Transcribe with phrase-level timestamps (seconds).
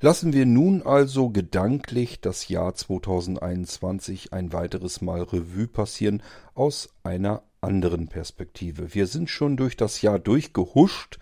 [0.00, 6.22] Lassen wir nun also gedanklich das Jahr 2021 ein weiteres Mal Revue passieren
[6.54, 8.94] aus einer anderen Perspektive.
[8.94, 11.18] Wir sind schon durch das Jahr durchgehuscht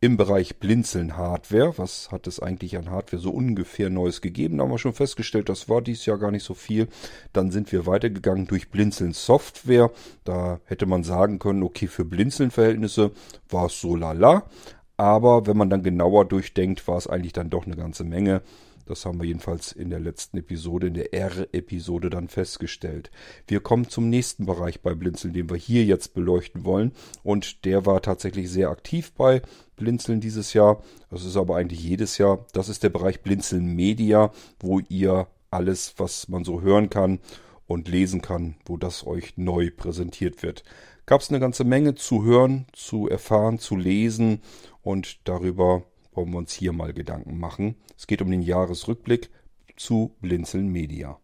[0.00, 1.74] im Bereich Blinzeln Hardware.
[1.76, 4.56] Was hat es eigentlich an Hardware so ungefähr Neues gegeben?
[4.56, 6.88] Da haben wir schon festgestellt, das war dieses Jahr gar nicht so viel.
[7.34, 9.90] Dann sind wir weitergegangen durch Blinzeln Software.
[10.24, 13.10] Da hätte man sagen können, okay, für Blinzeln-Verhältnisse
[13.50, 14.48] war es so lala.
[14.96, 18.42] Aber wenn man dann genauer durchdenkt, war es eigentlich dann doch eine ganze Menge.
[18.86, 23.10] Das haben wir jedenfalls in der letzten Episode, in der R-Episode dann festgestellt.
[23.48, 26.92] Wir kommen zum nächsten Bereich bei Blinzeln, den wir hier jetzt beleuchten wollen.
[27.24, 29.42] Und der war tatsächlich sehr aktiv bei
[29.74, 30.82] Blinzeln dieses Jahr.
[31.10, 32.46] Das ist aber eigentlich jedes Jahr.
[32.52, 37.18] Das ist der Bereich Blinzeln Media, wo ihr alles, was man so hören kann
[37.66, 40.62] und lesen kann, wo das euch neu präsentiert wird.
[41.06, 44.42] Gab es eine ganze Menge zu hören, zu erfahren, zu lesen
[44.86, 45.82] und darüber
[46.12, 47.74] wollen wir uns hier mal Gedanken machen.
[47.98, 49.30] Es geht um den Jahresrückblick
[49.76, 51.18] zu Blinzeln Media.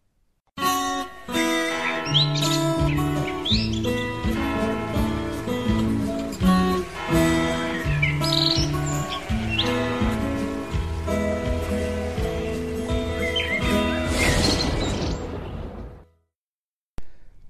[2.08, 2.61] Musik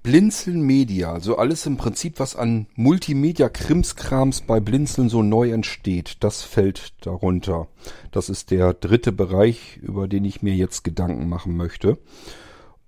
[0.03, 6.41] Blinzeln Media, also alles im Prinzip, was an Multimedia-Krimskrams bei Blinzeln so neu entsteht, das
[6.41, 7.69] fällt darunter.
[8.11, 11.97] Das ist der dritte Bereich, über den ich mir jetzt Gedanken machen möchte.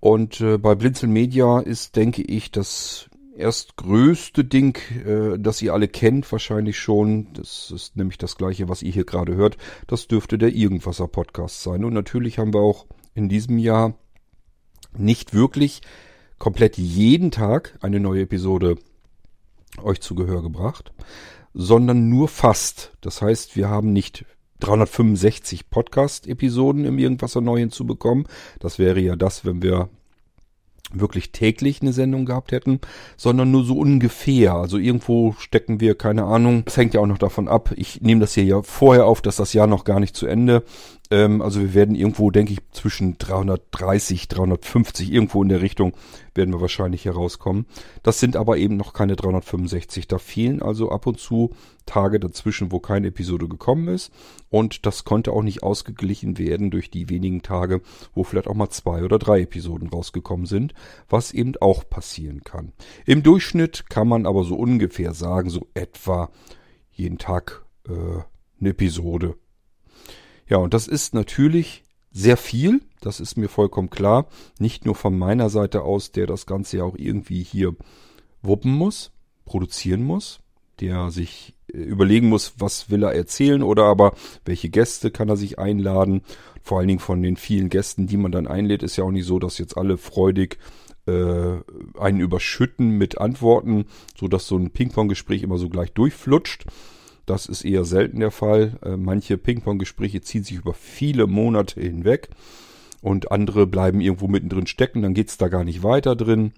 [0.01, 5.73] Und äh, bei Blinzeln Media ist, denke ich, das erst größte Ding, äh, das ihr
[5.73, 7.31] alle kennt, wahrscheinlich schon.
[7.31, 9.55] Das ist nämlich das gleiche, was ihr hier gerade hört.
[9.87, 11.85] Das dürfte der Irgendwasser Podcast sein.
[11.85, 13.93] Und natürlich haben wir auch in diesem Jahr
[14.97, 15.81] nicht wirklich
[16.45, 18.75] komplett jeden Tag eine neue Episode
[19.81, 20.93] euch zu Gehör gebracht,
[21.55, 22.91] sondern nur fast.
[23.01, 24.25] Das heißt, wir haben nicht
[24.59, 28.27] 365 Podcast-Episoden im Irgendwas neu hinzubekommen.
[28.59, 29.89] Das wäre ja das, wenn wir
[30.93, 32.79] wirklich täglich eine Sendung gehabt hätten,
[33.17, 34.53] sondern nur so ungefähr.
[34.53, 36.63] Also irgendwo stecken wir, keine Ahnung.
[36.65, 37.73] Das hängt ja auch noch davon ab.
[37.75, 40.63] Ich nehme das hier ja vorher auf, dass das Jahr noch gar nicht zu Ende
[41.11, 45.93] ähm, also wir werden irgendwo, denke ich, zwischen 330, 350, irgendwo in der Richtung
[46.33, 47.65] werden wir wahrscheinlich herauskommen.
[48.03, 50.07] Das sind aber eben noch keine 365.
[50.07, 51.51] Da fehlen also ab und zu
[51.85, 54.11] Tage dazwischen, wo keine Episode gekommen ist.
[54.49, 57.81] Und das konnte auch nicht ausgeglichen werden durch die wenigen Tage,
[58.13, 60.73] wo vielleicht auch mal zwei oder drei Episoden rausgekommen sind,
[61.07, 62.73] was eben auch passieren kann.
[63.05, 66.29] Im Durchschnitt kann man aber so ungefähr sagen, so etwa
[66.91, 67.91] jeden Tag äh,
[68.59, 69.35] eine Episode
[70.47, 74.27] ja, und das ist natürlich sehr viel, das ist mir vollkommen klar.
[74.59, 77.75] Nicht nur von meiner Seite aus, der das Ganze ja auch irgendwie hier
[78.41, 79.11] wuppen muss,
[79.43, 80.39] produzieren muss,
[80.79, 85.37] der sich äh, überlegen muss, was will er erzählen oder aber welche Gäste kann er
[85.37, 86.21] sich einladen.
[86.61, 89.25] Vor allen Dingen von den vielen Gästen, die man dann einlädt, ist ja auch nicht
[89.25, 90.57] so, dass jetzt alle freudig
[91.05, 91.57] äh,
[91.99, 93.85] einen überschütten mit Antworten,
[94.17, 96.65] so dass so ein Ping-Pong-Gespräch immer so gleich durchflutscht.
[97.25, 98.77] Das ist eher selten der Fall.
[98.83, 102.29] Äh, manche Ping-Pong-Gespräche ziehen sich über viele Monate hinweg
[103.01, 106.53] und andere bleiben irgendwo mittendrin stecken, dann geht's da gar nicht weiter drin.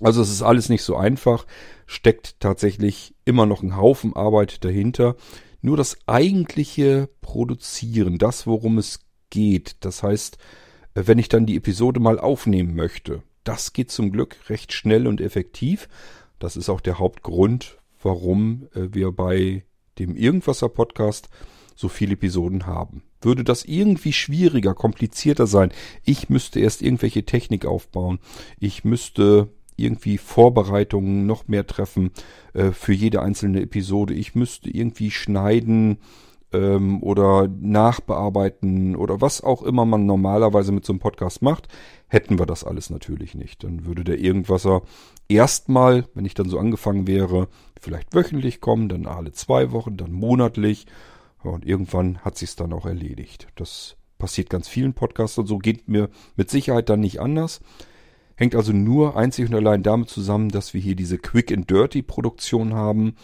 [0.00, 1.46] Also es ist alles nicht so einfach,
[1.86, 5.16] steckt tatsächlich immer noch ein Haufen Arbeit dahinter.
[5.62, 10.38] Nur das eigentliche Produzieren, das worum es geht, das heißt,
[10.94, 15.06] äh, wenn ich dann die Episode mal aufnehmen möchte, das geht zum Glück recht schnell
[15.06, 15.88] und effektiv.
[16.38, 19.64] Das ist auch der Hauptgrund, warum äh, wir bei
[20.00, 21.28] dem Irgendwasser Podcast
[21.76, 23.02] so viele Episoden haben.
[23.22, 25.72] Würde das irgendwie schwieriger, komplizierter sein,
[26.04, 28.18] ich müsste erst irgendwelche Technik aufbauen,
[28.58, 32.10] ich müsste irgendwie Vorbereitungen noch mehr treffen
[32.52, 35.98] äh, für jede einzelne Episode, ich müsste irgendwie schneiden
[36.52, 41.68] ähm, oder nachbearbeiten oder was auch immer man normalerweise mit so einem Podcast macht,
[42.08, 43.64] hätten wir das alles natürlich nicht.
[43.64, 44.82] Dann würde der Irgendwasser
[45.28, 47.48] erstmal, wenn ich dann so angefangen wäre,
[47.80, 50.86] vielleicht wöchentlich kommen, dann alle zwei Wochen, dann monatlich.
[51.42, 53.48] Und irgendwann hat sich's dann auch erledigt.
[53.54, 57.60] Das passiert ganz vielen Podcastern so, geht mir mit Sicherheit dann nicht anders.
[58.36, 62.02] Hängt also nur einzig und allein damit zusammen, dass wir hier diese Quick and Dirty
[62.02, 63.16] Produktion haben.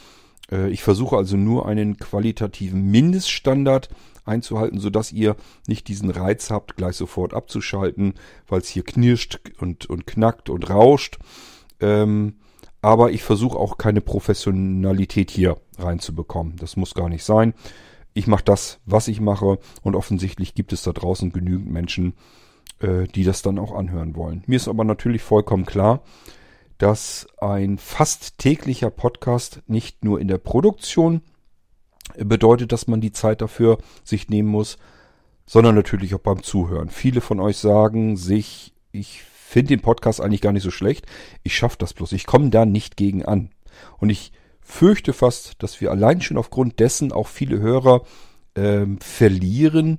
[0.50, 3.88] Äh, ich versuche also nur einen qualitativen Mindeststandard
[4.24, 8.14] einzuhalten, sodass ihr nicht diesen Reiz habt, gleich sofort abzuschalten,
[8.48, 11.18] weil es hier knirscht und, und knackt und rauscht.
[11.80, 12.36] Ähm,
[12.82, 16.56] aber ich versuche auch keine Professionalität hier reinzubekommen.
[16.56, 17.54] Das muss gar nicht sein.
[18.14, 22.14] Ich mache das, was ich mache und offensichtlich gibt es da draußen genügend Menschen,
[22.80, 24.42] äh, die das dann auch anhören wollen.
[24.46, 26.02] Mir ist aber natürlich vollkommen klar,
[26.78, 31.22] dass ein fast täglicher Podcast nicht nur in der Produktion
[32.16, 34.78] bedeutet, dass man die Zeit dafür sich nehmen muss,
[35.46, 36.88] sondern natürlich auch beim Zuhören.
[36.90, 41.06] Viele von euch sagen sich, ich finde den Podcast eigentlich gar nicht so schlecht,
[41.42, 43.50] ich schaffe das bloß, ich komme da nicht gegen an.
[43.98, 48.02] Und ich fürchte fast, dass wir allein schon aufgrund dessen auch viele Hörer
[48.56, 49.98] ähm, verlieren,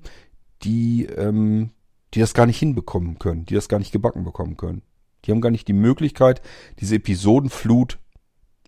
[0.64, 1.72] die, ähm,
[2.14, 4.82] die das gar nicht hinbekommen können, die das gar nicht gebacken bekommen können.
[5.28, 6.42] Die haben gar nicht die Möglichkeit,
[6.80, 8.00] diese Episodenflut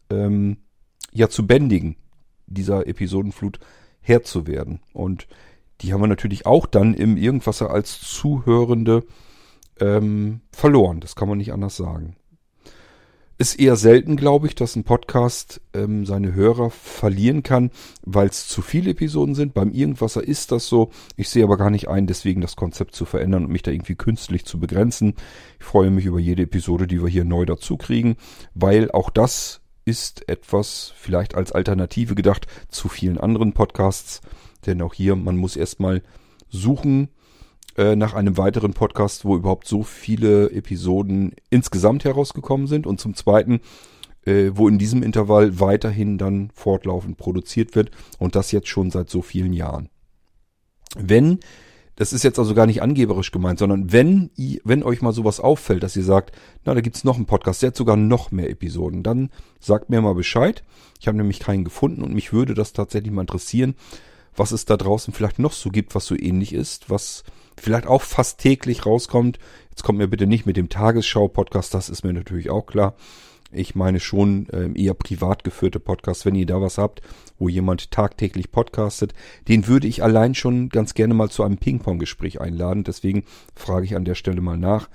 [0.10, 0.58] ähm,
[1.12, 1.96] ja zu bändigen,
[2.48, 3.60] dieser Episodenflut
[4.02, 4.82] Herr zu werden.
[4.94, 5.28] Und
[5.82, 9.06] die haben wir natürlich auch dann im Irgendwasser als Zuhörende
[9.80, 11.00] ähm, verloren.
[11.00, 12.16] Das kann man nicht anders sagen.
[13.42, 17.72] Ist eher selten, glaube ich, dass ein Podcast ähm, seine Hörer verlieren kann,
[18.04, 19.54] weil es zu viele Episoden sind.
[19.54, 20.90] Beim Irgendwasser ist das so.
[21.16, 23.96] Ich sehe aber gar nicht ein, deswegen das Konzept zu verändern und mich da irgendwie
[23.96, 25.14] künstlich zu begrenzen.
[25.58, 28.18] Ich freue mich über jede Episode, die wir hier neu dazu kriegen,
[28.56, 34.20] weil auch das ist etwas vielleicht als Alternative gedacht zu vielen anderen Podcasts.
[34.66, 36.04] Denn auch hier, man muss erstmal
[36.50, 37.08] suchen,
[37.78, 43.16] äh, nach einem weiteren Podcast, wo überhaupt so viele Episoden insgesamt herausgekommen sind und zum
[43.16, 43.62] zweiten,
[44.26, 49.10] äh, wo in diesem Intervall weiterhin dann fortlaufend produziert wird und das jetzt schon seit
[49.10, 49.90] so vielen Jahren.
[50.98, 51.40] Wenn,
[51.96, 54.32] das ist jetzt also gar nicht angeberisch gemeint, sondern wenn,
[54.64, 56.36] wenn euch mal sowas auffällt, dass ihr sagt,
[56.66, 59.30] na, da gibt's noch einen Podcast, der hat sogar noch mehr Episoden, dann
[59.60, 60.64] sagt mir mal Bescheid.
[61.00, 63.76] Ich habe nämlich keinen gefunden und mich würde das tatsächlich mal interessieren,
[64.36, 67.24] was es da draußen vielleicht noch so gibt, was so ähnlich ist, was
[67.58, 69.40] vielleicht auch fast täglich rauskommt.
[69.70, 72.96] Jetzt kommt mir bitte nicht mit dem Tagesschau-Podcast, das ist mir natürlich auch klar.
[73.52, 77.02] Ich meine schon ähm, eher privat geführte Podcasts, wenn ihr da was habt,
[77.40, 79.14] wo jemand tagtäglich podcastet,
[79.48, 82.84] den würde ich allein schon ganz gerne mal zu einem Ping-Pong-Gespräch einladen.
[82.84, 83.24] Deswegen
[83.56, 84.88] frage ich an der Stelle mal nach.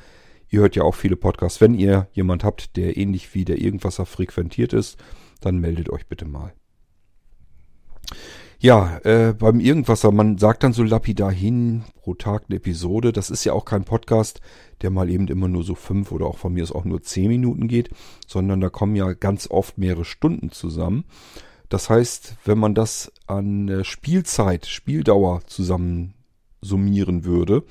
[0.50, 1.60] Ihr hört ja auch viele Podcasts.
[1.60, 4.98] Wenn ihr jemand habt, der ähnlich wie der Irgendwasser frequentiert ist,
[5.40, 6.52] dann meldet euch bitte mal.
[8.64, 13.12] Ja, äh, beim Irgendwasser, man sagt dann so lapidar hin, pro Tag eine Episode.
[13.12, 14.40] Das ist ja auch kein Podcast,
[14.81, 17.28] der mal eben immer nur so fünf oder auch von mir aus auch nur zehn
[17.28, 17.90] Minuten geht,
[18.26, 21.05] sondern da kommen ja ganz oft mehrere Stunden zusammen.
[21.69, 26.14] Das heißt, wenn man das an äh, Spielzeit, Spieldauer zusammen
[26.62, 27.64] summieren würde,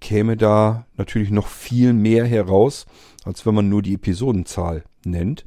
[0.00, 2.86] käme da natürlich noch viel mehr heraus,
[3.24, 5.44] als wenn man nur die Episodenzahl nennt.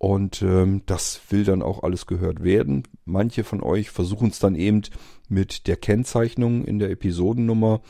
[0.00, 2.84] Und ähm, das will dann auch alles gehört werden.
[3.04, 4.80] Manche von euch versuchen es dann eben
[5.28, 7.82] mit der Kennzeichnung in der Episodennummer,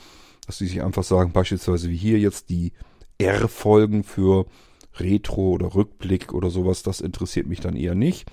[0.44, 2.72] dass sie sich einfach sagen, beispielsweise wie hier jetzt die
[3.18, 4.46] R-Folgen für
[4.98, 8.28] Retro oder Rückblick oder sowas, das interessiert mich dann eher nicht.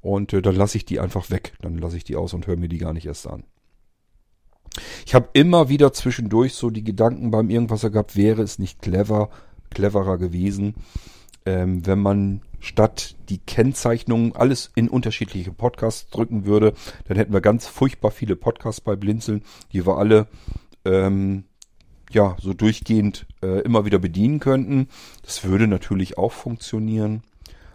[0.00, 1.52] Und äh, dann lasse ich die einfach weg.
[1.62, 3.44] Dann lasse ich die aus und höre mir die gar nicht erst an.
[5.06, 9.30] Ich habe immer wieder zwischendurch so die Gedanken beim Irgendwasser gehabt, wäre es nicht clever,
[9.70, 10.74] cleverer gewesen,
[11.46, 16.74] ähm, wenn man statt die Kennzeichnungen alles in unterschiedliche Podcasts drücken würde,
[17.08, 19.42] dann hätten wir ganz furchtbar viele Podcasts bei Blinzeln,
[19.72, 20.28] die wir alle
[20.84, 21.44] ähm,
[22.12, 24.88] ja so durchgehend äh, immer wieder bedienen könnten.
[25.22, 27.22] Das würde natürlich auch funktionieren.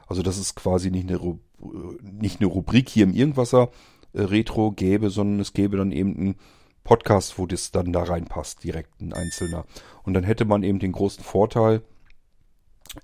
[0.07, 1.39] Also dass es quasi nicht eine, Ru
[2.01, 3.69] nicht eine Rubrik hier im Irgendwasser
[4.13, 6.35] äh, Retro gäbe, sondern es gäbe dann eben einen
[6.83, 9.65] Podcast, wo das dann da reinpasst, direkt ein einzelner.
[10.03, 11.81] Und dann hätte man eben den großen Vorteil,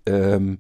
[0.06, 0.60] ähm,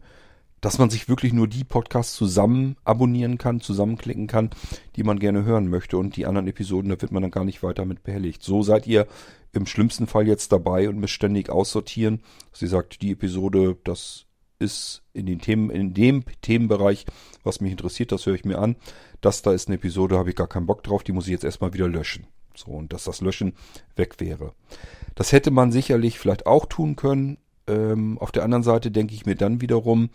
[0.61, 4.51] dass man sich wirklich nur die Podcasts zusammen abonnieren kann, zusammenklicken kann,
[4.95, 5.97] die man gerne hören möchte.
[5.97, 8.43] Und die anderen Episoden, da wird man dann gar nicht weiter mit behelligt.
[8.43, 9.07] So seid ihr
[9.53, 12.21] im schlimmsten Fall jetzt dabei und müsst ständig aussortieren.
[12.53, 14.27] Sie sagt, die Episode, das
[14.59, 17.05] ist in den Themen, in dem Themenbereich,
[17.43, 18.75] was mich interessiert, das höre ich mir an.
[19.19, 21.43] Das da ist eine Episode, habe ich gar keinen Bock drauf, die muss ich jetzt
[21.43, 22.27] erstmal wieder löschen.
[22.55, 23.53] So, und dass das Löschen
[23.95, 24.53] weg wäre.
[25.15, 27.37] Das hätte man sicherlich vielleicht auch tun können.
[27.67, 30.09] Ähm, auf der anderen Seite denke ich mir dann wiederum,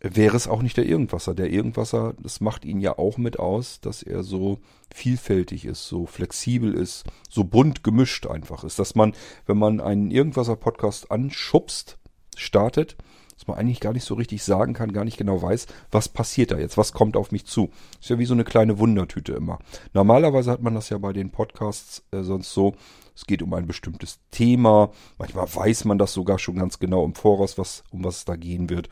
[0.00, 1.34] wäre es auch nicht der Irgendwasser.
[1.34, 4.58] Der Irgendwasser, das macht ihn ja auch mit aus, dass er so
[4.92, 9.14] vielfältig ist, so flexibel ist, so bunt gemischt einfach ist, dass man,
[9.46, 11.98] wenn man einen Irgendwasser-Podcast anschubst,
[12.36, 12.96] startet,
[13.40, 16.50] dass man eigentlich gar nicht so richtig sagen kann, gar nicht genau weiß, was passiert
[16.50, 17.70] da jetzt, was kommt auf mich zu.
[18.00, 19.58] Ist ja wie so eine kleine Wundertüte immer.
[19.94, 22.74] Normalerweise hat man das ja bei den Podcasts äh, sonst so,
[23.14, 27.14] es geht um ein bestimmtes Thema, manchmal weiß man das sogar schon ganz genau im
[27.14, 28.88] Voraus, was, um was es da gehen wird.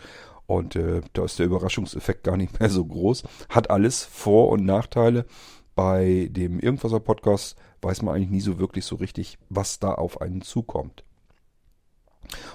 [0.49, 3.23] Und äh, da ist der Überraschungseffekt gar nicht mehr so groß.
[3.51, 5.27] Hat alles Vor- und Nachteile.
[5.75, 10.23] Bei dem Irgendwaser Podcast weiß man eigentlich nie so wirklich so richtig, was da auf
[10.23, 11.05] einen zukommt.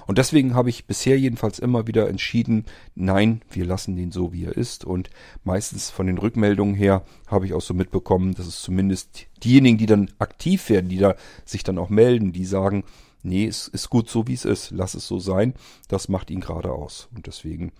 [0.06, 2.64] Und deswegen habe ich bisher jedenfalls immer wieder entschieden,
[2.96, 4.84] nein, wir lassen den so, wie er ist.
[4.84, 5.08] Und
[5.44, 9.86] meistens von den Rückmeldungen her habe ich auch so mitbekommen, dass es zumindest diejenigen, die
[9.86, 12.82] dann aktiv werden, die da sich dann auch melden, die sagen,
[13.24, 15.54] nee, es ist gut so, wie es ist, lass es so sein.
[15.88, 17.08] Das macht ihn gerade aus.
[17.14, 17.72] Und deswegen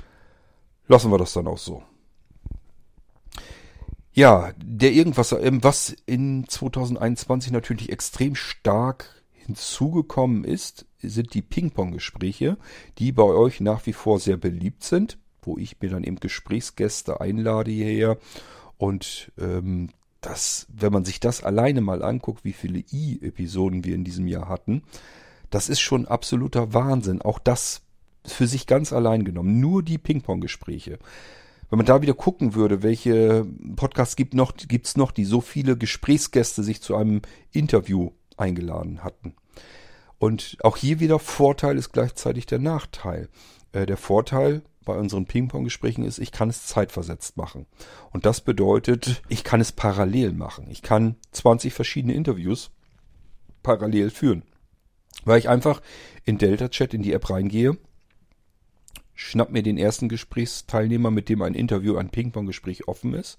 [0.88, 1.82] lassen wir das dann auch so.
[4.12, 12.56] Ja, der Irgendwasser, ähm, was in 2021 natürlich extrem stark hinzugekommen ist, sind die Ping-Pong-Gespräche,
[12.98, 17.20] die bei euch nach wie vor sehr beliebt sind, wo ich mir dann eben Gesprächsgäste
[17.20, 18.18] einlade hierher.
[18.78, 24.04] Und ähm, das, wenn man sich das alleine mal anguckt, wie viele I-Episoden wir in
[24.04, 24.82] diesem Jahr hatten,
[25.54, 27.22] das ist schon absoluter Wahnsinn.
[27.22, 27.82] Auch das
[28.26, 29.60] für sich ganz allein genommen.
[29.60, 30.98] Nur die Ping-Pong-Gespräche.
[31.70, 33.46] Wenn man da wieder gucken würde, welche
[33.76, 39.34] Podcasts gibt noch, gibt's noch, die so viele Gesprächsgäste sich zu einem Interview eingeladen hatten.
[40.18, 43.28] Und auch hier wieder Vorteil ist gleichzeitig der Nachteil.
[43.72, 47.66] Äh, der Vorteil bei unseren Ping-Pong-Gesprächen ist, ich kann es zeitversetzt machen.
[48.10, 50.66] Und das bedeutet, ich kann es parallel machen.
[50.68, 52.70] Ich kann 20 verschiedene Interviews
[53.62, 54.42] parallel führen.
[55.24, 55.80] Weil ich einfach
[56.24, 57.76] in Delta Chat in die App reingehe,
[59.14, 63.38] schnapp mir den ersten Gesprächsteilnehmer, mit dem ein Interview, ein Ping-Pong-Gespräch offen ist,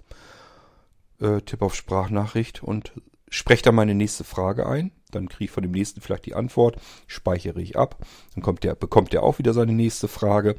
[1.20, 2.92] äh, tipp auf Sprachnachricht und
[3.28, 4.92] spreche dann meine nächste Frage ein.
[5.10, 8.04] Dann kriege ich von dem nächsten vielleicht die Antwort, speichere ich ab.
[8.34, 10.56] Dann kommt der, bekommt der auch wieder seine nächste Frage.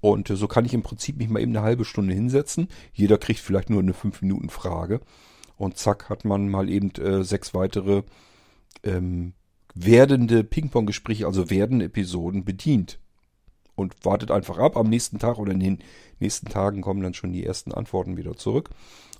[0.00, 2.68] Und so kann ich im Prinzip mich mal eben eine halbe Stunde hinsetzen.
[2.92, 5.00] Jeder kriegt vielleicht nur eine 5 Minuten Frage.
[5.56, 8.02] Und zack, hat man mal eben äh, sechs weitere
[8.82, 9.34] ähm,
[9.84, 12.98] werdende Ping-Pong-Gespräche, also werdende Episoden bedient.
[13.74, 14.76] Und wartet einfach ab.
[14.76, 15.78] Am nächsten Tag oder in den
[16.18, 18.70] nächsten Tagen kommen dann schon die ersten Antworten wieder zurück.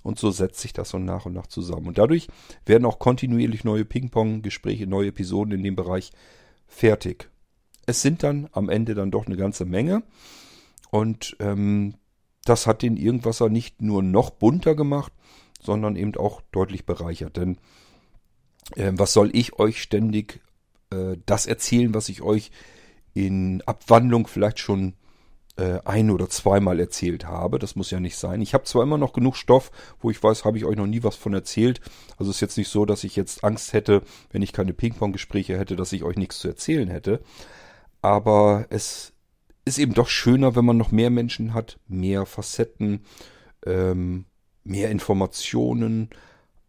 [0.03, 1.87] Und so setzt sich das so nach und nach zusammen.
[1.87, 2.27] Und dadurch
[2.65, 6.11] werden auch kontinuierlich neue Ping-Pong-Gespräche, neue Episoden in dem Bereich
[6.67, 7.29] fertig.
[7.85, 10.03] Es sind dann am Ende dann doch eine ganze Menge.
[10.91, 11.95] Und ähm,
[12.45, 15.13] das hat den Irgendwasser nicht nur noch bunter gemacht,
[15.59, 17.37] sondern eben auch deutlich bereichert.
[17.37, 17.57] Denn
[18.75, 20.41] äh, was soll ich euch ständig
[20.91, 22.51] äh, das erzählen, was ich euch
[23.13, 24.93] in Abwandlung vielleicht schon
[25.57, 27.59] äh, ein oder zweimal erzählt habe.
[27.59, 28.41] Das muss ja nicht sein.
[28.41, 31.03] Ich habe zwar immer noch genug Stoff, wo ich weiß, habe ich euch noch nie
[31.03, 31.81] was von erzählt.
[32.17, 35.75] Also ist jetzt nicht so, dass ich jetzt Angst hätte, wenn ich keine Ping-Pong-Gespräche hätte,
[35.75, 37.21] dass ich euch nichts zu erzählen hätte.
[38.01, 39.13] Aber es
[39.65, 43.01] ist eben doch schöner, wenn man noch mehr Menschen hat, mehr Facetten,
[43.65, 44.25] ähm,
[44.63, 46.09] mehr Informationen,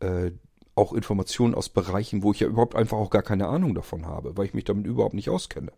[0.00, 0.32] äh,
[0.74, 4.36] auch Informationen aus Bereichen, wo ich ja überhaupt einfach auch gar keine Ahnung davon habe,
[4.36, 5.72] weil ich mich damit überhaupt nicht auskenne.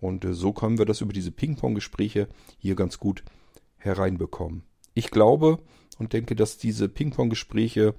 [0.00, 3.24] Und äh, so können wir das über diese Ping-Pong-Gespräche hier ganz gut
[3.76, 4.62] hereinbekommen.
[4.94, 5.58] Ich glaube
[5.98, 7.94] und denke, dass diese Ping-Pong-Gespräche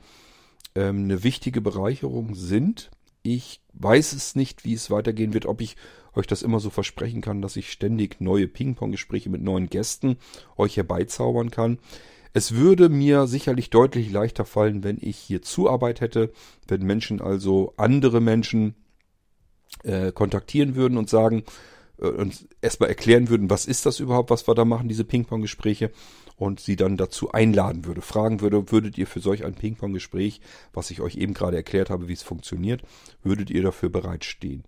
[0.76, 2.92] ähm, eine wichtige Bereicherung sind.
[3.24, 5.78] Ich weiß es nicht, wie es weitergehen wird, ob ich
[6.14, 10.18] euch das immer so versprechen kann, dass ich ständig neue Ping-Pong-Gespräche mit neuen Gästen
[10.58, 11.80] euch herbeizaubern kann.
[12.34, 16.32] Es würde mir sicherlich deutlich leichter fallen, wenn ich hier Zuarbeit hätte,
[16.68, 18.76] wenn Menschen also andere Menschen
[19.84, 21.44] äh, kontaktieren würden und sagen,
[21.98, 25.92] äh, uns erstmal erklären würden, was ist das überhaupt, was wir da machen, diese Ping-Pong-Gespräche
[26.38, 30.42] und sie dann dazu einladen würde, fragen würde, würdet ihr für solch ein Ping-Pong-Gespräch,
[30.74, 32.82] was ich euch eben gerade erklärt habe, wie es funktioniert,
[33.24, 34.64] würdet ihr dafür bereitstehen?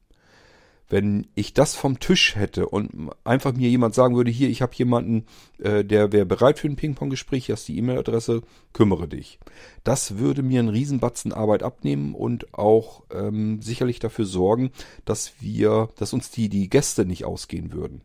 [0.94, 4.76] Wenn ich das vom Tisch hätte und einfach mir jemand sagen würde, hier, ich habe
[4.76, 5.26] jemanden,
[5.58, 9.40] äh, der wäre bereit für ein Ping-Pong-Gespräch, hast die E-Mail-Adresse, kümmere dich.
[9.84, 14.70] Das würde mir einen Riesenbatzen Arbeit abnehmen und auch ähm, sicherlich dafür sorgen,
[15.04, 18.04] dass wir, dass uns die, die Gäste nicht ausgehen würden.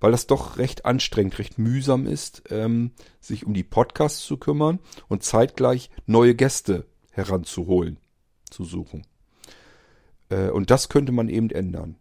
[0.00, 4.78] Weil das doch recht anstrengend, recht mühsam ist, ähm, sich um die Podcasts zu kümmern
[5.08, 7.98] und zeitgleich neue Gäste heranzuholen,
[8.48, 9.04] zu suchen.
[10.30, 11.96] Äh, und das könnte man eben ändern.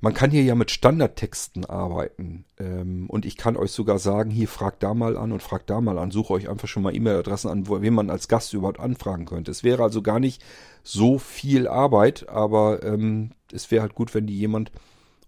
[0.00, 2.44] Man kann hier ja mit Standardtexten arbeiten.
[2.58, 5.80] Ähm, und ich kann euch sogar sagen, hier fragt da mal an und fragt da
[5.80, 6.12] mal an.
[6.12, 9.50] Suche euch einfach schon mal E-Mail-Adressen an, wen man als Gast überhaupt anfragen könnte.
[9.50, 10.42] Es wäre also gar nicht
[10.84, 14.70] so viel Arbeit, aber ähm, es wäre halt gut, wenn die jemand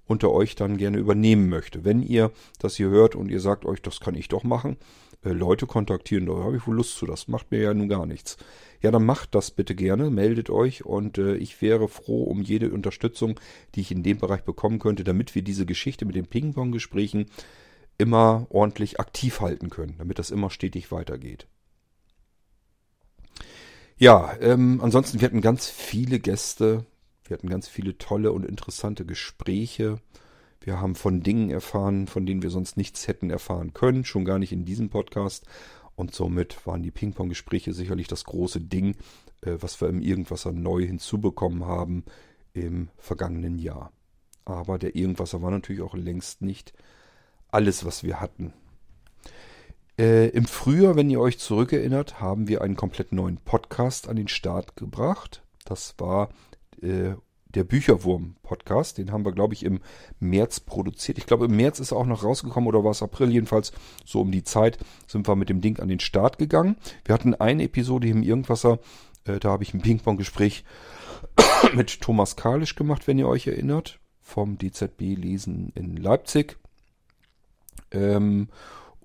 [0.06, 1.84] unter euch dann gerne übernehmen möchte.
[1.84, 2.30] Wenn ihr
[2.60, 4.76] das hier hört und ihr sagt euch, das kann ich doch machen,
[5.22, 8.06] äh, Leute kontaktieren, da habe ich wohl Lust zu, das macht mir ja nun gar
[8.06, 8.36] nichts.
[8.82, 12.70] Ja, dann macht das bitte gerne, meldet euch und äh, ich wäre froh um jede
[12.70, 13.38] Unterstützung,
[13.74, 17.26] die ich in dem Bereich bekommen könnte, damit wir diese Geschichte mit den Ping-Pong-Gesprächen
[17.98, 21.46] immer ordentlich aktiv halten können, damit das immer stetig weitergeht.
[23.98, 26.86] Ja, ähm, ansonsten, wir hatten ganz viele Gäste,
[27.24, 30.00] wir hatten ganz viele tolle und interessante Gespräche.
[30.60, 34.38] Wir haben von Dingen erfahren, von denen wir sonst nichts hätten erfahren können, schon gar
[34.38, 35.46] nicht in diesem Podcast.
[35.96, 38.96] Und somit waren die Ping-Pong-Gespräche sicherlich das große Ding,
[39.42, 42.04] äh, was wir im Irgendwasser neu hinzubekommen haben
[42.52, 43.92] im vergangenen Jahr.
[44.44, 46.72] Aber der Irgendwasser war natürlich auch längst nicht
[47.48, 48.52] alles, was wir hatten.
[49.98, 54.28] Äh, Im Frühjahr, wenn ihr euch zurückerinnert, haben wir einen komplett neuen Podcast an den
[54.28, 55.42] Start gebracht.
[55.64, 56.30] Das war
[56.80, 57.14] äh,
[57.54, 58.98] der Bücherwurm-Podcast.
[58.98, 59.80] Den haben wir, glaube ich, im
[60.18, 61.18] März produziert.
[61.18, 63.30] Ich glaube, im März ist er auch noch rausgekommen oder war es April?
[63.30, 63.72] Jedenfalls
[64.04, 66.76] so um die Zeit sind wir mit dem Ding an den Start gegangen.
[67.04, 68.78] Wir hatten eine Episode im Irgendwasser.
[69.24, 70.64] Äh, da habe ich ein Ping-Pong-Gespräch
[71.74, 73.98] mit Thomas Kalisch gemacht, wenn ihr euch erinnert.
[74.20, 76.56] Vom DZB Lesen in Leipzig.
[77.90, 78.48] Ähm,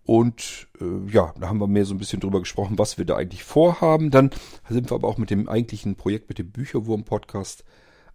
[0.05, 3.15] und äh, ja, da haben wir mehr so ein bisschen drüber gesprochen, was wir da
[3.15, 4.11] eigentlich vorhaben.
[4.11, 4.29] Dann
[4.69, 7.63] sind wir aber auch mit dem eigentlichen Projekt, mit dem Bücherwurm-Podcast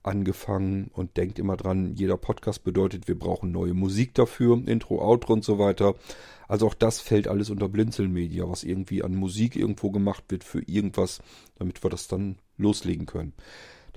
[0.03, 5.35] angefangen und denkt immer dran, jeder Podcast bedeutet, wir brauchen neue Musik dafür, Intro, Outro
[5.35, 5.95] und so weiter.
[6.49, 10.63] Also auch das fällt alles unter Blinzelmedia, was irgendwie an Musik irgendwo gemacht wird für
[10.63, 11.21] irgendwas,
[11.59, 13.35] damit wir das dann loslegen können.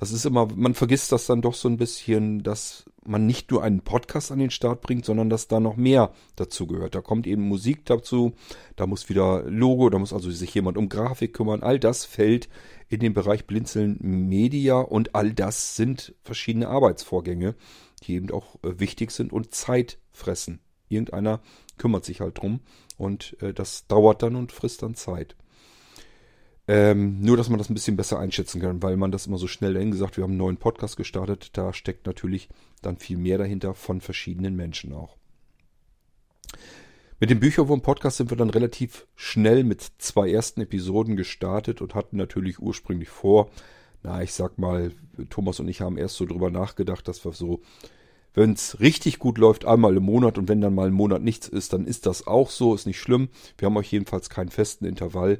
[0.03, 3.63] Das ist immer, man vergisst das dann doch so ein bisschen, dass man nicht nur
[3.63, 6.93] einen Podcast an den Start bringt, sondern dass da noch mehr dazu gehört.
[6.93, 8.33] Da kommt eben Musik dazu,
[8.75, 11.63] da muss wieder Logo, da muss also sich jemand um Grafik kümmern.
[11.63, 12.49] All das fällt
[12.89, 17.55] in den Bereich Blinzeln Media und all das sind verschiedene Arbeitsvorgänge,
[18.03, 20.59] die eben auch äh, wichtig sind und Zeit fressen.
[20.89, 21.39] Irgendeiner
[21.77, 22.59] kümmert sich halt drum
[22.97, 25.37] und äh, das dauert dann und frisst dann Zeit.
[26.67, 29.47] Ähm, nur, dass man das ein bisschen besser einschätzen kann, weil man das immer so
[29.47, 32.47] schnell dahin gesagt, wir haben einen neuen Podcast gestartet, da steckt natürlich
[32.81, 35.17] dann viel mehr dahinter von verschiedenen Menschen auch.
[37.19, 42.17] Mit dem Bücherwurm-Podcast sind wir dann relativ schnell mit zwei ersten Episoden gestartet und hatten
[42.17, 43.49] natürlich ursprünglich vor,
[44.01, 44.91] na, ich sag mal,
[45.29, 47.61] Thomas und ich haben erst so drüber nachgedacht, dass wir so,
[48.33, 51.47] wenn es richtig gut läuft, einmal im Monat und wenn dann mal ein Monat nichts
[51.47, 53.29] ist, dann ist das auch so, ist nicht schlimm.
[53.57, 55.39] Wir haben euch jedenfalls keinen festen Intervall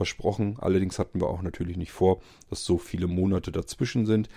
[0.00, 0.56] versprochen.
[0.58, 4.30] Allerdings hatten wir auch natürlich nicht vor, dass so viele Monate dazwischen sind.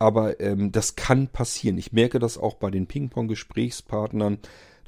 [0.00, 1.78] Aber ähm, das kann passieren.
[1.78, 4.38] Ich merke das auch bei den Ping-Pong-Gesprächspartnern.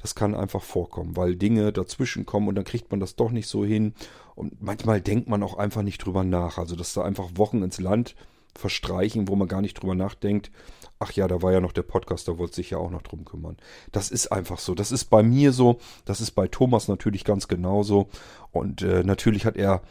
[0.01, 3.47] Das kann einfach vorkommen, weil Dinge dazwischen kommen und dann kriegt man das doch nicht
[3.47, 3.93] so hin.
[4.35, 6.57] Und manchmal denkt man auch einfach nicht drüber nach.
[6.57, 8.15] Also, dass da einfach Wochen ins Land
[8.55, 10.51] verstreichen, wo man gar nicht drüber nachdenkt.
[10.99, 13.23] Ach ja, da war ja noch der Podcast, da wollte sich ja auch noch drum
[13.23, 13.55] kümmern.
[13.93, 14.75] Das ist einfach so.
[14.75, 15.79] Das ist bei mir so.
[16.03, 18.09] Das ist bei Thomas natürlich ganz genauso.
[18.51, 19.81] Und äh, natürlich hat er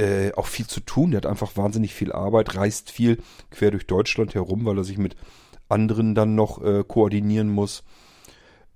[0.00, 1.10] äh, auch viel zu tun.
[1.12, 3.18] Der hat einfach wahnsinnig viel Arbeit, reist viel
[3.50, 5.16] quer durch Deutschland herum, weil er sich mit
[5.68, 7.84] anderen dann noch äh, koordinieren muss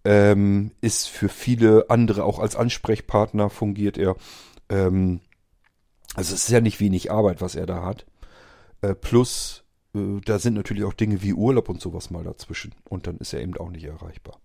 [0.05, 4.17] ähm, ist für viele andere auch als Ansprechpartner fungiert er.
[4.69, 5.21] Ähm,
[6.15, 8.07] also es ist ja nicht wenig Arbeit, was er da hat.
[8.83, 12.75] Äh, plus, äh, da sind natürlich auch Dinge wie Urlaub und sowas mal dazwischen.
[12.89, 14.39] Und dann ist er eben auch nicht erreichbar.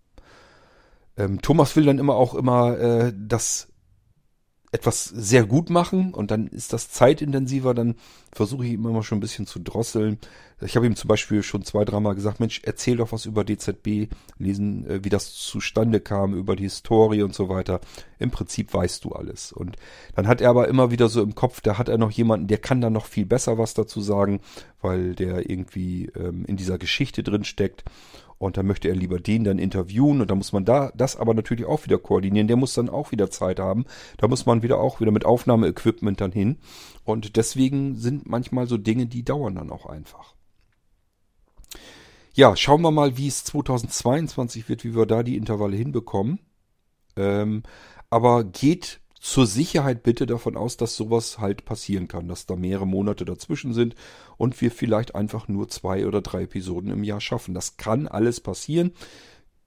[1.18, 3.68] Ähm, Thomas will dann immer auch immer äh, das
[4.72, 7.96] etwas sehr gut machen und dann ist das zeitintensiver, dann
[8.32, 10.20] versuche ich ihm immer schon ein bisschen zu drosseln.
[10.62, 14.10] Ich habe ihm zum Beispiel schon zwei, dreimal gesagt, Mensch, erzähl doch was über DZB,
[14.38, 17.80] lesen, äh, wie das zustande kam, über die Historie und so weiter.
[18.20, 19.52] Im Prinzip weißt du alles.
[19.52, 19.78] Und
[20.16, 22.58] dann hat er aber immer wieder so im Kopf, da hat er noch jemanden, der
[22.60, 24.42] kann dann noch viel besser was dazu sagen,
[24.82, 27.84] weil der irgendwie ähm, in dieser Geschichte drin steckt.
[28.40, 31.34] Und dann möchte er lieber den dann interviewen und da muss man da das aber
[31.34, 32.48] natürlich auch wieder koordinieren.
[32.48, 33.86] Der muss dann auch wieder Zeit haben.
[34.18, 36.58] Da muss man wieder auch wieder mit Aufnahmeequipment dann hin.
[37.04, 40.36] Und deswegen sind manchmal so Dinge, die dauern dann auch einfach.
[42.34, 46.40] Ja, schauen wir mal, wie es 2022 wird, wie wir da die Intervalle hinbekommen.
[47.18, 47.64] Ähm,
[48.10, 52.88] aber geht zur Sicherheit bitte davon aus, dass sowas halt passieren kann, dass da mehrere
[52.88, 53.96] Monate dazwischen sind
[54.38, 57.54] und wir vielleicht einfach nur zwei oder drei Episoden im Jahr schaffen.
[57.54, 58.92] Das kann alles passieren.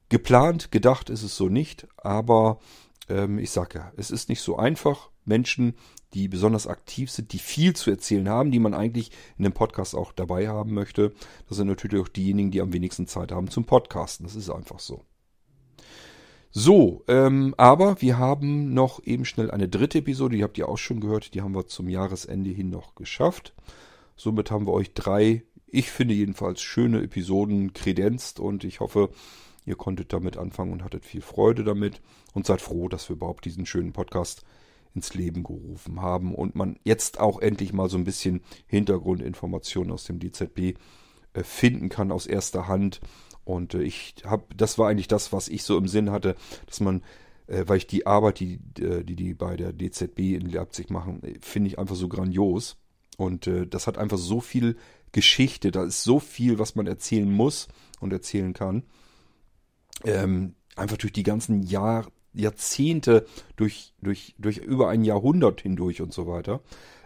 [0.09, 2.61] Geplant, gedacht ist es so nicht, aber
[3.09, 5.11] ähm, ich sage ja, es ist nicht so einfach.
[5.25, 5.75] Menschen,
[6.15, 9.95] die besonders aktiv sind, die viel zu erzählen haben, die man eigentlich in dem Podcast
[9.95, 11.13] auch dabei haben möchte,
[11.49, 14.27] das sind natürlich auch diejenigen, die am wenigsten Zeit haben zum Podcasten.
[14.27, 15.05] Das ist einfach so.
[16.55, 20.77] So, ähm, aber wir haben noch eben schnell eine dritte Episode, die habt ihr auch
[20.77, 23.55] schon gehört, die haben wir zum Jahresende hin noch geschafft.
[24.17, 29.09] Somit haben wir euch drei, ich finde jedenfalls, schöne Episoden kredenzt und ich hoffe,
[29.65, 32.03] ihr konntet damit anfangen und hattet viel Freude damit
[32.35, 34.45] und seid froh, dass wir überhaupt diesen schönen Podcast
[34.95, 40.05] ins Leben gerufen haben und man jetzt auch endlich mal so ein bisschen Hintergrundinformationen aus
[40.05, 40.77] dem DZB
[41.33, 43.01] äh, finden kann aus erster Hand
[43.45, 46.81] und äh, ich habe, das war eigentlich das, was ich so im Sinn hatte, dass
[46.81, 47.03] man,
[47.47, 51.21] äh, weil ich die Arbeit, die, äh, die die bei der DZB in Leipzig machen,
[51.41, 52.77] finde ich einfach so grandios.
[53.19, 54.75] Und das hat einfach so viel
[55.13, 57.69] Geschichte, da ist so viel, was man erzählen muss
[58.01, 58.85] und erzählen kann.
[60.05, 63.27] Ähm, einfach durch die ganzen Jahr, Jahrzehnte,
[63.57, 66.63] durch, durch, durch über ein Jahrhundert hindurch und so weiter.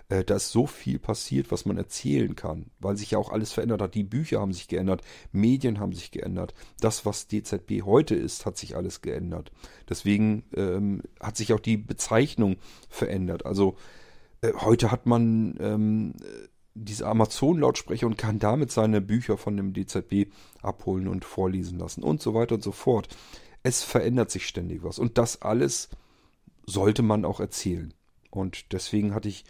[0.09, 3.53] Äh, da ist so viel passiert, was man erzählen kann, weil sich ja auch alles
[3.53, 3.95] verändert hat.
[3.95, 6.55] Die Bücher haben sich geändert, Medien haben sich geändert.
[6.81, 9.51] Das, was DZB heute ist, hat sich alles geändert.
[9.89, 12.57] Deswegen ähm, hat sich auch die Bezeichnung
[12.89, 13.47] verändert.
[13.47, 13.77] Also
[14.43, 16.15] äh, heute hat man ähm,
[16.75, 20.31] diese Amazon-Lautsprecher und kann damit seine Bücher von dem DZB
[20.63, 23.09] abholen und vorlesen lassen und so weiter und so fort.
[23.63, 25.89] Es verändert sich ständig was und das alles
[26.67, 27.93] sollte man auch erzählen.
[28.31, 29.45] Und deswegen hatte ich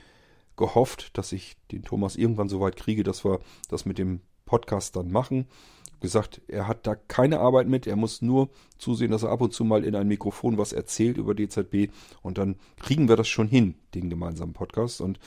[0.57, 4.97] gehofft, dass ich den Thomas irgendwann so weit kriege, dass wir das mit dem Podcast
[4.97, 5.47] dann machen.
[6.01, 9.53] Gesagt, er hat da keine Arbeit mit, er muss nur zusehen, dass er ab und
[9.53, 11.91] zu mal in ein Mikrofon was erzählt über DZB
[12.23, 15.01] und dann kriegen wir das schon hin, den gemeinsamen Podcast.
[15.01, 15.19] Und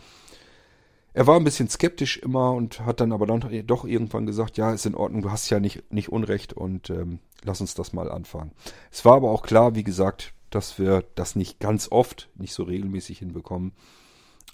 [1.13, 4.71] er war ein bisschen skeptisch immer und hat dann aber dann doch irgendwann gesagt, ja,
[4.71, 8.11] ist in Ordnung, du hast ja nicht, nicht Unrecht und ähm, lass uns das mal
[8.11, 8.51] anfangen.
[8.91, 12.63] Es war aber auch klar, wie gesagt, dass wir das nicht ganz oft, nicht so
[12.63, 13.73] regelmäßig hinbekommen.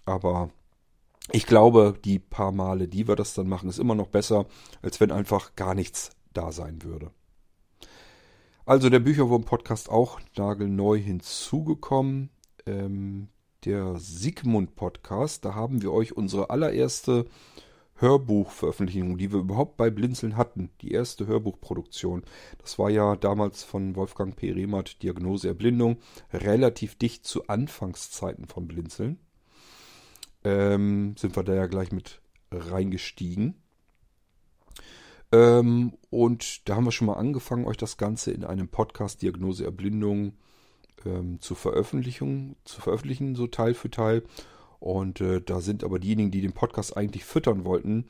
[0.06, 0.50] Aber
[1.32, 4.46] ich glaube, die paar Male, die wir das dann machen, ist immer noch besser,
[4.82, 7.12] als wenn einfach gar nichts da sein würde.
[8.66, 12.30] Also der Bücherwurm-Podcast auch nagelneu hinzugekommen.
[12.66, 13.30] Ähm,
[13.64, 17.26] der Sigmund-Podcast, da haben wir euch unsere allererste
[17.96, 20.70] Hörbuchveröffentlichung, die wir überhaupt bei Blinzeln hatten.
[20.82, 22.24] Die erste Hörbuchproduktion.
[22.60, 24.52] Das war ja damals von Wolfgang P.
[24.52, 25.98] Rehmert, Diagnose Erblindung,
[26.34, 29.25] relativ dicht zu Anfangszeiten von Blinzeln
[30.46, 33.56] ähm, sind wir da ja gleich mit reingestiegen.
[35.32, 39.66] Ähm, und da haben wir schon mal angefangen, euch das Ganze in einem Podcast Diagnose
[39.66, 40.34] Erblindung
[41.06, 44.24] ähm, zu, veröffentlichen, zu veröffentlichen, so Teil für Teil.
[44.80, 48.06] Und äh, da sind aber diejenigen, die den Podcast eigentlich füttern wollten,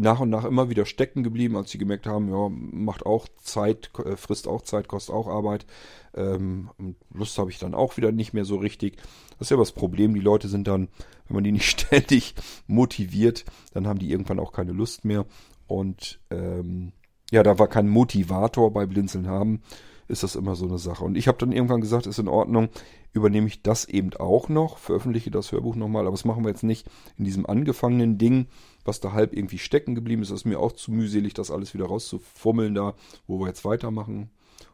[0.00, 3.90] nach und nach immer wieder stecken geblieben, als sie gemerkt haben, ja, macht auch Zeit,
[4.04, 5.66] äh, frisst auch Zeit, kostet auch Arbeit.
[6.14, 6.70] Ähm,
[7.12, 8.96] Lust habe ich dann auch wieder nicht mehr so richtig.
[9.38, 10.14] Das ist ja das Problem.
[10.14, 10.88] Die Leute sind dann,
[11.28, 12.34] wenn man die nicht ständig
[12.66, 15.26] motiviert, dann haben die irgendwann auch keine Lust mehr.
[15.66, 16.92] Und ähm,
[17.30, 19.62] ja, da war kein Motivator bei Blinzeln haben,
[20.08, 21.04] ist das immer so eine Sache.
[21.04, 22.70] Und ich habe dann irgendwann gesagt, ist in Ordnung,
[23.12, 26.64] übernehme ich das eben auch noch, veröffentliche das Hörbuch nochmal, aber das machen wir jetzt
[26.64, 28.46] nicht in diesem angefangenen Ding,
[28.84, 30.30] was da halb irgendwie stecken geblieben ist.
[30.30, 32.94] Ist mir auch zu mühselig, das alles wieder rauszufummeln da,
[33.26, 34.30] wo wir jetzt weitermachen.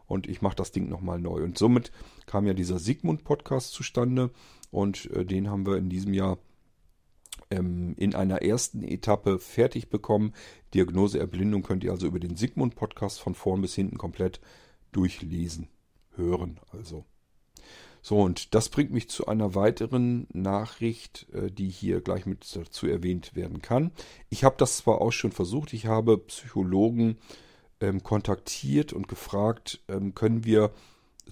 [0.07, 1.43] Und ich mache das Ding nochmal neu.
[1.43, 1.91] Und somit
[2.27, 4.31] kam ja dieser Sigmund-Podcast zustande.
[4.71, 6.39] Und äh, den haben wir in diesem Jahr
[7.51, 10.33] ähm, in einer ersten Etappe fertig bekommen.
[10.75, 14.41] Diagnose Erblindung könnt ihr also über den Sigmund-Podcast von vorn bis hinten komplett
[14.93, 15.69] durchlesen,
[16.15, 17.05] hören also.
[18.09, 22.87] So, und das bringt mich zu einer weiteren Nachricht, äh, die hier gleich mit dazu
[22.87, 23.91] erwähnt werden kann.
[24.31, 27.19] Ich habe das zwar auch schon versucht, ich habe Psychologen
[27.81, 30.71] ähm, kontaktiert und gefragt, ähm, können wir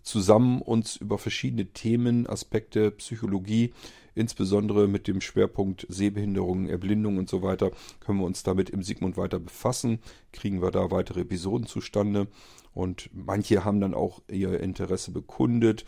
[0.03, 3.73] zusammen uns über verschiedene Themen, Aspekte, Psychologie,
[4.17, 9.17] insbesondere mit dem Schwerpunkt Sehbehinderung, Erblindung und so weiter, können wir uns damit im Sigmund
[9.17, 10.01] weiter befassen,
[10.33, 12.27] kriegen wir da weitere Episoden zustande?
[12.73, 15.85] Und manche haben dann auch ihr Interesse bekundet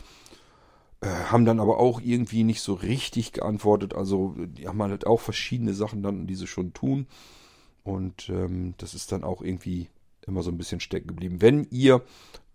[1.04, 3.94] haben dann aber auch irgendwie nicht so richtig geantwortet.
[3.94, 7.06] Also die haben halt auch verschiedene Sachen dann, die sie schon tun.
[7.84, 9.88] Und ähm, das ist dann auch irgendwie
[10.26, 11.40] immer so ein bisschen stecken geblieben.
[11.40, 12.02] Wenn ihr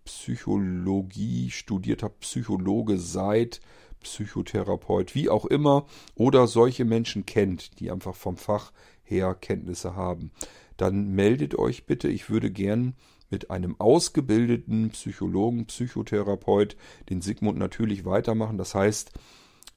[0.04, 3.60] Psychologie studiert habt, Psychologe seid,
[4.00, 10.32] Psychotherapeut, wie auch immer, oder solche Menschen kennt, die einfach vom Fach her Kenntnisse haben,
[10.76, 12.08] dann meldet euch bitte.
[12.08, 12.94] Ich würde gern
[13.32, 16.76] mit einem ausgebildeten Psychologen, Psychotherapeut
[17.10, 18.58] den Sigmund natürlich weitermachen.
[18.58, 19.10] Das heißt,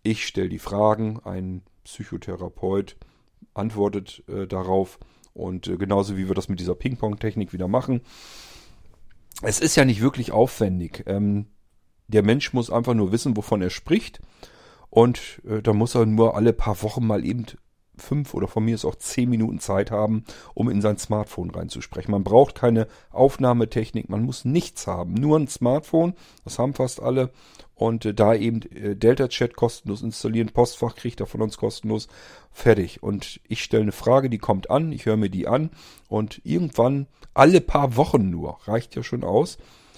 [0.04, 2.98] ich stelle die Fragen, ein Psychotherapeut
[3.56, 5.00] antwortet äh, darauf
[5.34, 8.02] und äh, genauso wie wir das mit dieser Ping-Pong-Technik wieder machen.
[9.41, 11.04] Es ist ja nicht wirklich aufwendig.
[11.08, 11.48] Ähm,
[12.08, 14.22] der Mensch muss einfach nur wissen, wovon er spricht.
[14.89, 17.46] Und äh, da muss er nur alle paar Wochen mal eben
[17.98, 22.12] fünf oder von mir ist auch zehn Minuten Zeit haben, um in sein Smartphone reinzusprechen.
[22.12, 27.32] Man braucht keine Aufnahmetechnik, man muss nichts haben, nur ein Smartphone, das haben fast alle.
[27.76, 32.08] Und äh, da eben äh, Delta Chat kostenlos installieren, Postfach kriegt er von uns kostenlos,
[32.52, 33.04] fertig.
[33.04, 35.72] Und ich stelle eine Frage, die kommt an, ich höre mir die an
[36.08, 39.58] und irgendwann, alle paar Wochen nur, reicht ja schon aus.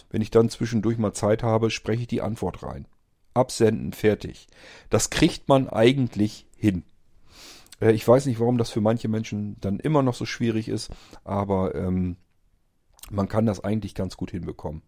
[0.09, 2.87] Wenn ich dann zwischendurch mal Zeit habe, spreche ich die Antwort rein.
[3.33, 4.47] Absenden, fertig.
[4.89, 6.83] Das kriegt man eigentlich hin.
[7.81, 10.89] Äh, ich weiß nicht, warum das für manche Menschen dann immer noch so schwierig ist,
[11.23, 12.17] aber ähm,
[13.09, 14.81] man kann das eigentlich ganz gut hinbekommen.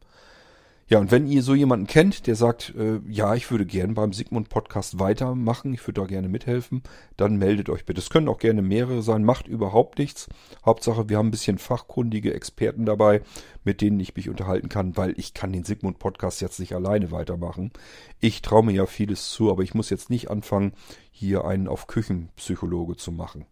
[0.89, 4.11] Ja, und wenn ihr so jemanden kennt, der sagt, äh, ja, ich würde gerne beim
[4.11, 6.81] Sigmund Podcast weitermachen, ich würde da gerne mithelfen,
[7.15, 8.01] dann meldet euch bitte.
[8.01, 10.29] Es können auch gerne mehrere sein, macht überhaupt nichts.
[10.65, 13.21] Hauptsache, wir haben ein bisschen fachkundige Experten dabei,
[13.63, 17.11] mit denen ich mich unterhalten kann, weil ich kann den Sigmund Podcast jetzt nicht alleine
[17.11, 17.71] weitermachen.
[18.19, 20.73] Ich traue mir ja vieles zu, aber ich muss jetzt nicht anfangen,
[21.11, 23.45] hier einen auf Küchenpsychologe zu machen.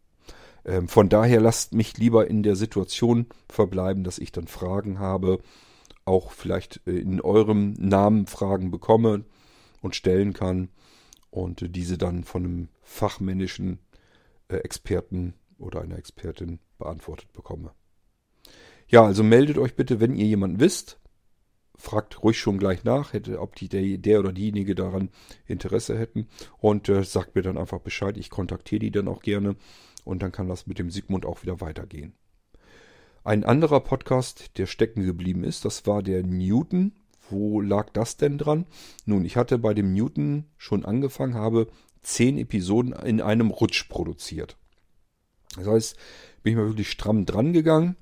[0.65, 5.37] Ähm, von daher lasst mich lieber in der Situation verbleiben, dass ich dann Fragen habe,
[6.07, 9.25] auch vielleicht äh, in eurem Namen Fragen bekomme
[9.81, 10.69] und stellen kann
[11.29, 13.79] und diese dann von einem fachmännischen
[14.47, 17.71] äh, Experten oder einer Expertin beantwortet bekomme.
[18.87, 20.99] Ja, also meldet euch bitte, wenn ihr jemanden wisst.
[21.75, 25.09] Fragt ruhig schon gleich nach, hätte, ob die, der, der oder diejenige daran
[25.45, 26.27] Interesse hätten.
[26.57, 28.17] Und äh, sagt mir dann einfach Bescheid.
[28.17, 29.55] Ich kontaktiere die dann auch gerne.
[30.03, 32.13] Und dann kann das mit dem Sigmund auch wieder weitergehen.
[33.27, 36.93] Ein anderer Podcast, der stecken geblieben ist, das war der Newton.
[37.29, 38.65] Wo lag das denn dran?
[39.05, 41.67] Nun, ich hatte bei dem Newton schon angefangen, habe
[42.01, 44.55] zehn Episoden in einem Rutsch produziert.
[45.57, 45.97] Das heißt,
[46.41, 47.97] bin ich mal wirklich stramm dran gegangen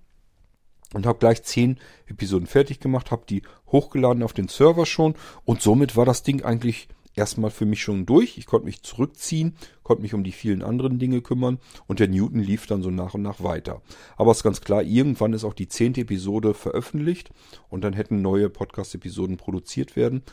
[0.94, 5.60] und habe gleich zehn Episoden fertig gemacht, habe die hochgeladen auf den Server schon und
[5.60, 8.38] somit war das Ding eigentlich erstmal für mich schon durch.
[8.38, 12.40] Ich konnte mich zurückziehen, konnte mich um die vielen anderen Dinge kümmern und der Newton
[12.40, 13.82] lief dann so nach und nach weiter.
[14.18, 17.30] Aber es ist ganz klar, irgendwann ist auch die zehnte Episode veröffentlicht
[17.70, 20.24] und dann hätten neue Podcast-Episoden produziert werden.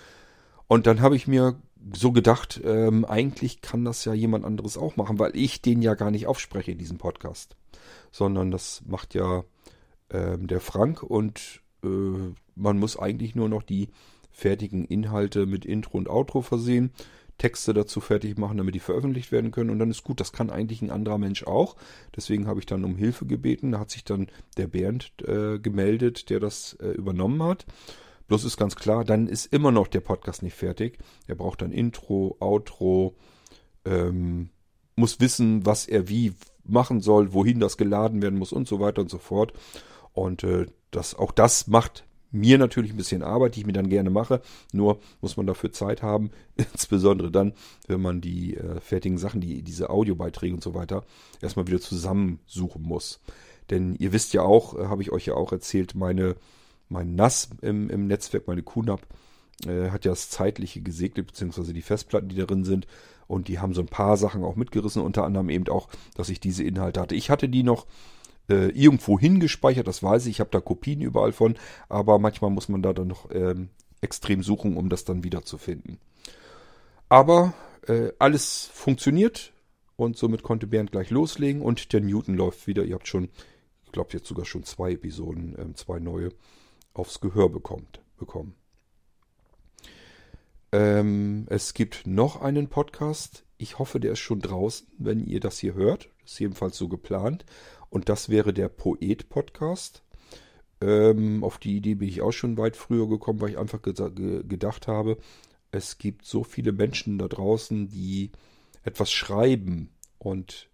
[0.68, 1.61] Und dann habe ich mir
[1.95, 5.95] so gedacht, ähm, eigentlich kann das ja jemand anderes auch machen, weil ich den ja
[5.95, 7.57] gar nicht aufspreche, diesen Podcast.
[8.11, 9.45] Sondern das macht ja
[10.11, 11.88] ähm, der Frank und äh,
[12.55, 13.88] man muss eigentlich nur noch die
[14.33, 16.92] fertigen Inhalte mit Intro und Outro versehen,
[17.38, 20.21] Texte dazu fertig machen, damit die veröffentlicht werden können und dann ist gut.
[20.21, 21.77] Das kann eigentlich ein anderer Mensch auch.
[22.14, 23.73] Deswegen habe ich dann um Hilfe gebeten.
[23.73, 27.66] Da hat sich dann der Bernd äh, gemeldet, der das äh, übernommen hat.
[28.29, 30.99] Bloß ist ganz klar, dann ist immer noch der Podcast nicht fertig.
[31.27, 33.16] Er braucht dann Intro, Outro,
[33.85, 34.51] ähm,
[34.95, 39.03] muss wissen, was er wie machen soll, wohin das geladen werden muss und so weiter
[39.03, 39.53] und so fort.
[40.12, 43.88] Und äh, das, auch das macht mir natürlich ein bisschen Arbeit, die ich mir dann
[43.88, 44.40] gerne mache.
[44.73, 47.53] Nur muss man dafür Zeit haben, insbesondere dann,
[47.87, 51.05] wenn man die äh, fertigen Sachen, die diese Audiobeiträge und so weiter,
[51.40, 53.21] erstmal wieder zusammensuchen muss.
[53.71, 56.37] Denn ihr wisst ja auch, äh, habe ich euch ja auch erzählt, meine
[56.92, 59.01] mein NAS im, im Netzwerk, meine QNAP,
[59.66, 62.87] äh, hat ja das Zeitliche gesegnet, beziehungsweise die Festplatten, die darin sind.
[63.27, 66.38] Und die haben so ein paar Sachen auch mitgerissen, unter anderem eben auch, dass ich
[66.38, 67.14] diese Inhalte hatte.
[67.14, 67.87] Ich hatte die noch
[68.48, 71.57] äh, irgendwo hingespeichert, das weiß ich, ich habe da Kopien überall von,
[71.88, 75.59] aber manchmal muss man da dann noch ähm, extrem suchen, um das dann wieder zu
[75.59, 75.98] finden.
[77.09, 77.55] Aber
[77.87, 79.52] äh, alles funktioniert
[79.96, 82.85] und somit konnte Bernd gleich loslegen und der Newton läuft wieder.
[82.85, 83.28] Ihr habt schon,
[83.85, 86.31] ich glaube jetzt sogar schon zwei Episoden, äh, zwei neue
[86.94, 88.55] aufs Gehör bekommt, bekommen.
[90.72, 93.44] Ähm, es gibt noch einen Podcast.
[93.59, 96.09] Ich hoffe, der ist schon draußen, wenn ihr das hier hört.
[96.24, 97.44] Ist jedenfalls so geplant.
[97.92, 100.02] Und das wäre der Poet-Podcast.
[100.81, 104.42] Ähm, auf die Idee bin ich auch schon weit früher gekommen, weil ich einfach ge
[104.48, 105.18] gedacht habe,
[105.72, 108.31] es gibt so viele Menschen da draußen, die
[108.83, 110.70] etwas schreiben und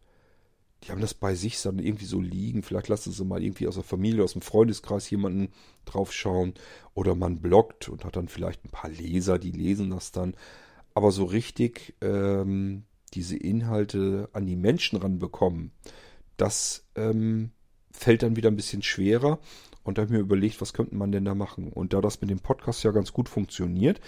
[0.84, 2.62] die haben das bei sich dann irgendwie so liegen.
[2.62, 5.48] Vielleicht lassen sie mal irgendwie aus der Familie, aus dem Freundeskreis jemanden
[5.86, 6.54] draufschauen.
[6.94, 10.36] Oder man bloggt und hat dann vielleicht ein paar Leser, die lesen das dann.
[10.94, 15.72] Aber so richtig ähm, diese Inhalte an die Menschen ranbekommen,
[16.38, 17.50] das ähm,
[17.92, 19.38] fällt dann wieder ein bisschen schwerer.
[19.84, 21.72] Und da habe ich mir überlegt, was könnte man denn da machen?
[21.72, 24.00] Und da das mit dem Podcast ja ganz gut funktioniert,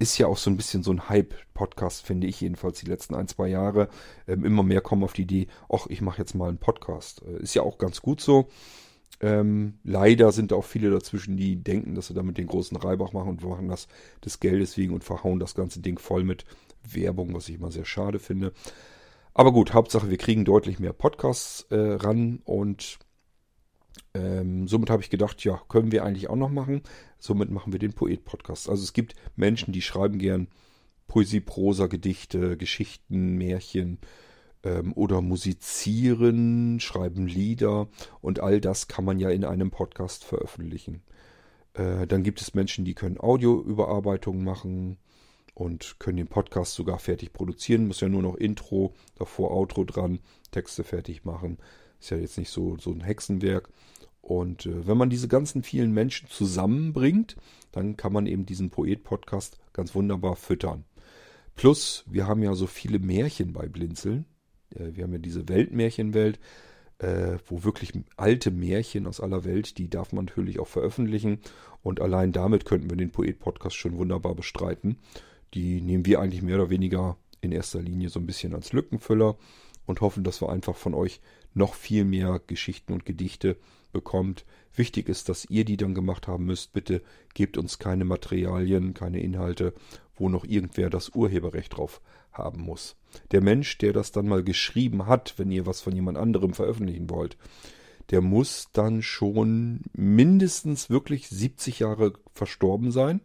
[0.00, 3.28] ist ja auch so ein bisschen so ein Hype-Podcast, finde ich jedenfalls die letzten ein,
[3.28, 3.88] zwei Jahre.
[4.26, 7.22] Ähm, immer mehr kommen auf die Idee, ach, ich mache jetzt mal einen Podcast.
[7.22, 8.48] Äh, ist ja auch ganz gut so.
[9.20, 13.30] Ähm, leider sind auch viele dazwischen, die denken, dass sie damit den großen Reibach machen
[13.30, 13.88] und machen das
[14.24, 16.44] des Geldes wegen und verhauen das ganze Ding voll mit
[16.82, 18.52] Werbung, was ich immer sehr schade finde.
[19.34, 22.98] Aber gut, Hauptsache, wir kriegen deutlich mehr Podcasts äh, ran und
[24.14, 26.82] ähm, somit habe ich gedacht, ja, können wir eigentlich auch noch machen.
[27.18, 28.68] Somit machen wir den Poet-Podcast.
[28.68, 30.48] Also es gibt Menschen, die schreiben gern
[31.06, 33.98] Poesie, Prosa, Gedichte, Geschichten, Märchen
[34.62, 37.88] ähm, oder musizieren, schreiben Lieder
[38.20, 41.02] und all das kann man ja in einem Podcast veröffentlichen.
[41.74, 44.98] Äh, dann gibt es Menschen, die können Audioüberarbeitungen machen
[45.58, 47.88] und können den Podcast sogar fertig produzieren.
[47.88, 50.20] Muss ja nur noch Intro, davor Outro dran,
[50.52, 51.58] Texte fertig machen.
[51.98, 53.68] Ist ja jetzt nicht so, so ein Hexenwerk.
[54.22, 57.34] Und äh, wenn man diese ganzen vielen Menschen zusammenbringt,
[57.72, 60.84] dann kann man eben diesen Poet-Podcast ganz wunderbar füttern.
[61.56, 64.26] Plus, wir haben ja so viele Märchen bei Blinzeln.
[64.76, 66.38] Äh, wir haben ja diese Weltmärchenwelt,
[66.98, 71.40] äh, wo wirklich alte Märchen aus aller Welt, die darf man natürlich auch veröffentlichen.
[71.82, 74.98] Und allein damit könnten wir den Poet-Podcast schon wunderbar bestreiten.
[75.54, 79.36] Die nehmen wir eigentlich mehr oder weniger in erster Linie so ein bisschen als Lückenfüller
[79.86, 81.20] und hoffen, dass wir einfach von euch
[81.54, 83.56] noch viel mehr Geschichten und Gedichte
[83.92, 84.44] bekommt.
[84.74, 86.72] Wichtig ist, dass ihr die dann gemacht haben müsst.
[86.72, 87.02] Bitte
[87.34, 89.72] gebt uns keine Materialien, keine Inhalte,
[90.14, 92.00] wo noch irgendwer das Urheberrecht drauf
[92.32, 92.96] haben muss.
[93.30, 97.10] Der Mensch, der das dann mal geschrieben hat, wenn ihr was von jemand anderem veröffentlichen
[97.10, 97.36] wollt,
[98.10, 103.20] der muss dann schon mindestens wirklich 70 Jahre verstorben sein.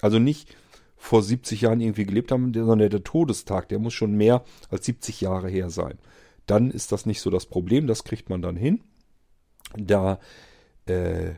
[0.00, 0.56] Also nicht
[1.02, 5.20] vor 70 Jahren irgendwie gelebt haben, sondern der Todestag, der muss schon mehr als 70
[5.20, 5.98] Jahre her sein
[6.46, 8.80] dann ist das nicht so das Problem, das kriegt man dann hin.
[9.76, 10.18] Da
[10.86, 11.32] äh,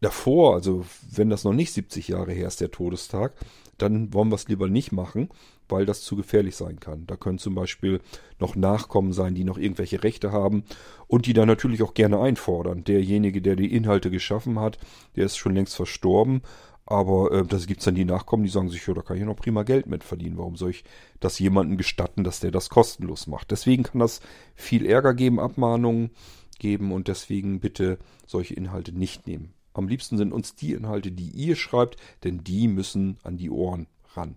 [0.00, 3.34] davor, also wenn das noch nicht 70 Jahre her ist, der Todestag,
[3.78, 5.30] dann wollen wir es lieber nicht machen,
[5.68, 7.06] weil das zu gefährlich sein kann.
[7.06, 8.00] Da können zum Beispiel
[8.38, 10.64] noch Nachkommen sein, die noch irgendwelche Rechte haben
[11.06, 12.84] und die dann natürlich auch gerne einfordern.
[12.84, 14.78] Derjenige, der die Inhalte geschaffen hat,
[15.16, 16.42] der ist schon längst verstorben,
[16.86, 19.24] aber äh, da gibt es dann die Nachkommen, die sagen sich, ja, da kann ich
[19.24, 20.36] noch prima Geld mit verdienen.
[20.36, 20.84] Warum soll ich
[21.20, 23.50] das jemandem gestatten, dass der das kostenlos macht?
[23.50, 24.20] Deswegen kann das
[24.54, 26.10] viel Ärger geben, Abmahnungen
[26.58, 29.54] geben und deswegen bitte solche Inhalte nicht nehmen.
[29.72, 33.88] Am liebsten sind uns die Inhalte, die ihr schreibt, denn die müssen an die Ohren
[34.14, 34.36] ran.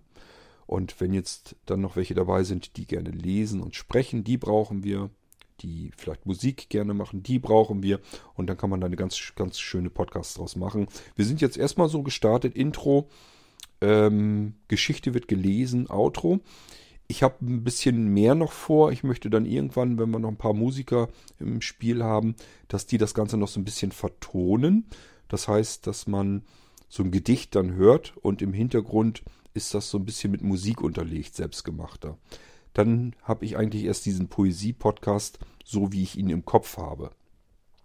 [0.66, 4.84] Und wenn jetzt dann noch welche dabei sind, die gerne lesen und sprechen, die brauchen
[4.84, 5.10] wir.
[5.60, 8.00] Die vielleicht Musik gerne machen, die brauchen wir.
[8.34, 10.86] Und dann kann man da eine ganz, ganz schöne Podcast draus machen.
[11.16, 12.54] Wir sind jetzt erstmal so gestartet.
[12.54, 13.08] Intro,
[13.80, 16.40] ähm, Geschichte wird gelesen, Outro.
[17.10, 18.92] Ich habe ein bisschen mehr noch vor.
[18.92, 22.36] Ich möchte dann irgendwann, wenn wir noch ein paar Musiker im Spiel haben,
[22.68, 24.86] dass die das Ganze noch so ein bisschen vertonen.
[25.28, 26.42] Das heißt, dass man
[26.88, 29.22] so ein Gedicht dann hört und im Hintergrund
[29.54, 32.16] ist das so ein bisschen mit Musik unterlegt, selbstgemachter.
[32.78, 37.10] Dann habe ich eigentlich erst diesen Poesie-Podcast, so wie ich ihn im Kopf habe.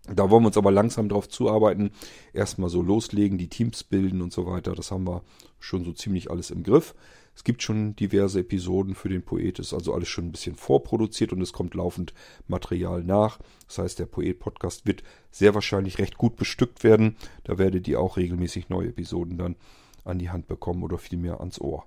[0.06, 1.90] Da wollen wir uns aber langsam drauf zuarbeiten.
[2.32, 4.76] Erstmal so loslegen, die Teams bilden und so weiter.
[4.76, 5.24] Das haben wir
[5.58, 6.94] schon so ziemlich alles im Griff.
[7.34, 11.34] Es gibt schon diverse Episoden für den Poet, ist also alles schon ein bisschen vorproduziert
[11.34, 12.14] und es kommt laufend
[12.48, 13.40] Material nach.
[13.66, 15.02] Das heißt, der Poet-Podcast wird
[15.32, 17.16] sehr wahrscheinlich recht gut bestückt werden.
[17.46, 19.56] Da werdet ihr auch regelmäßig neue Episoden dann
[20.04, 21.84] an die Hand bekommen oder vielmehr ans Ohr.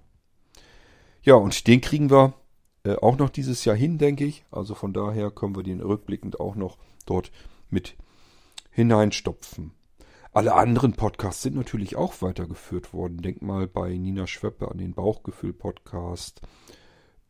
[1.22, 2.34] Ja, und den kriegen wir
[2.86, 4.44] äh, auch noch dieses Jahr hin, denke ich.
[4.50, 7.32] Also von daher können wir den rückblickend auch noch dort
[7.68, 7.96] mit
[8.70, 9.72] hineinstopfen.
[10.32, 13.22] Alle anderen Podcasts sind natürlich auch weitergeführt worden.
[13.22, 16.42] Denk mal bei Nina Schweppe an den Bauchgefühl-Podcast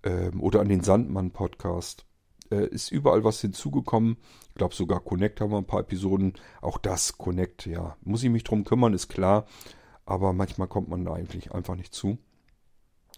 [0.03, 2.05] ähm, oder an den Sandmann-Podcast.
[2.51, 4.19] Äh, ist überall was hinzugekommen.
[4.49, 6.35] Ich glaube sogar Connect haben wir ein paar Episoden.
[6.61, 7.97] Auch das Connect, ja.
[8.03, 9.47] Muss ich mich drum kümmern, ist klar.
[10.05, 12.19] Aber manchmal kommt man da eigentlich einfach nicht zu.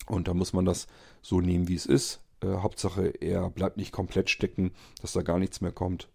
[0.06, 0.86] Und da muss man das
[1.20, 2.20] so nehmen, wie es ist.
[2.42, 6.08] Äh, Hauptsache, er bleibt nicht komplett stecken, dass da gar nichts mehr kommt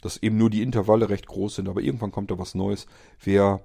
[0.00, 2.86] dass eben nur die Intervalle recht groß sind, aber irgendwann kommt da was Neues.
[3.22, 3.64] Wer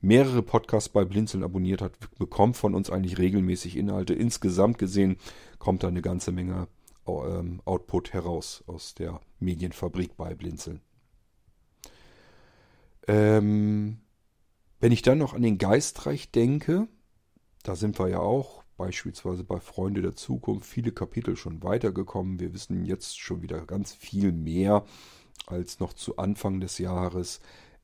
[0.00, 4.14] mehrere Podcasts bei Blinzeln abonniert hat, bekommt von uns eigentlich regelmäßig Inhalte.
[4.14, 5.16] Insgesamt gesehen
[5.58, 6.68] kommt da eine ganze Menge
[7.06, 10.80] ähm, Output heraus aus der Medienfabrik bei Blinzeln.
[13.08, 13.98] Ähm,
[14.80, 16.86] wenn ich dann noch an den Geistreich denke,
[17.64, 22.40] da sind wir ja auch beispielsweise bei Freunde der Zukunft viele Kapitel schon weitergekommen.
[22.40, 24.84] Wir wissen jetzt schon wieder ganz viel mehr
[25.46, 27.40] als noch zu Anfang des Jahres.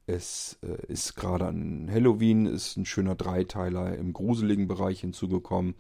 [0.07, 5.77] Es äh, ist gerade an Halloween, ist ein schöner Dreiteiler im gruseligen Bereich hinzugekommen.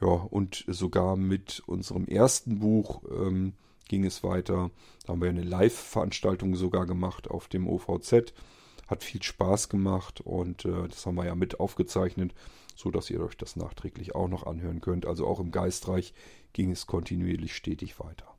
[0.00, 3.54] Ja, und sogar mit unserem ersten Buch ähm,
[3.88, 4.70] ging es weiter.
[5.04, 8.32] Da haben wir eine Live-Veranstaltung sogar gemacht auf dem OVZ.
[8.86, 12.34] Hat viel Spaß gemacht und äh, das haben wir ja mit aufgezeichnet,
[12.76, 15.06] so dass ihr euch das nachträglich auch noch anhören könnt.
[15.06, 16.14] Also auch im Geistreich
[16.52, 18.34] ging es kontinuierlich stetig weiter.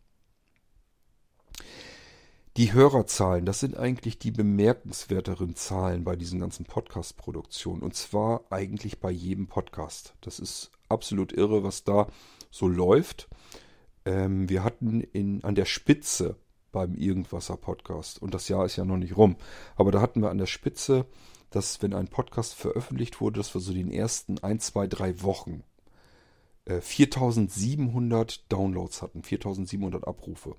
[2.58, 7.82] Die Hörerzahlen, das sind eigentlich die bemerkenswerteren Zahlen bei diesen ganzen Podcast-Produktionen.
[7.82, 10.16] Und zwar eigentlich bei jedem Podcast.
[10.22, 12.08] Das ist absolut irre, was da
[12.52, 13.28] so läuft.
[14.06, 16.38] Ähm, wir hatten in, an der Spitze
[16.76, 19.38] beim Irgendwasser Podcast, und das Jahr ist ja noch nicht rum,
[19.78, 21.06] aber da hatten wir an der Spitze,
[21.52, 25.64] dass wenn ein Podcast veröffentlicht wurde, dass wir so den ersten ein, zwei, drei Wochen
[26.66, 30.58] äh, 4700 Downloads hatten, 4700 Abrufe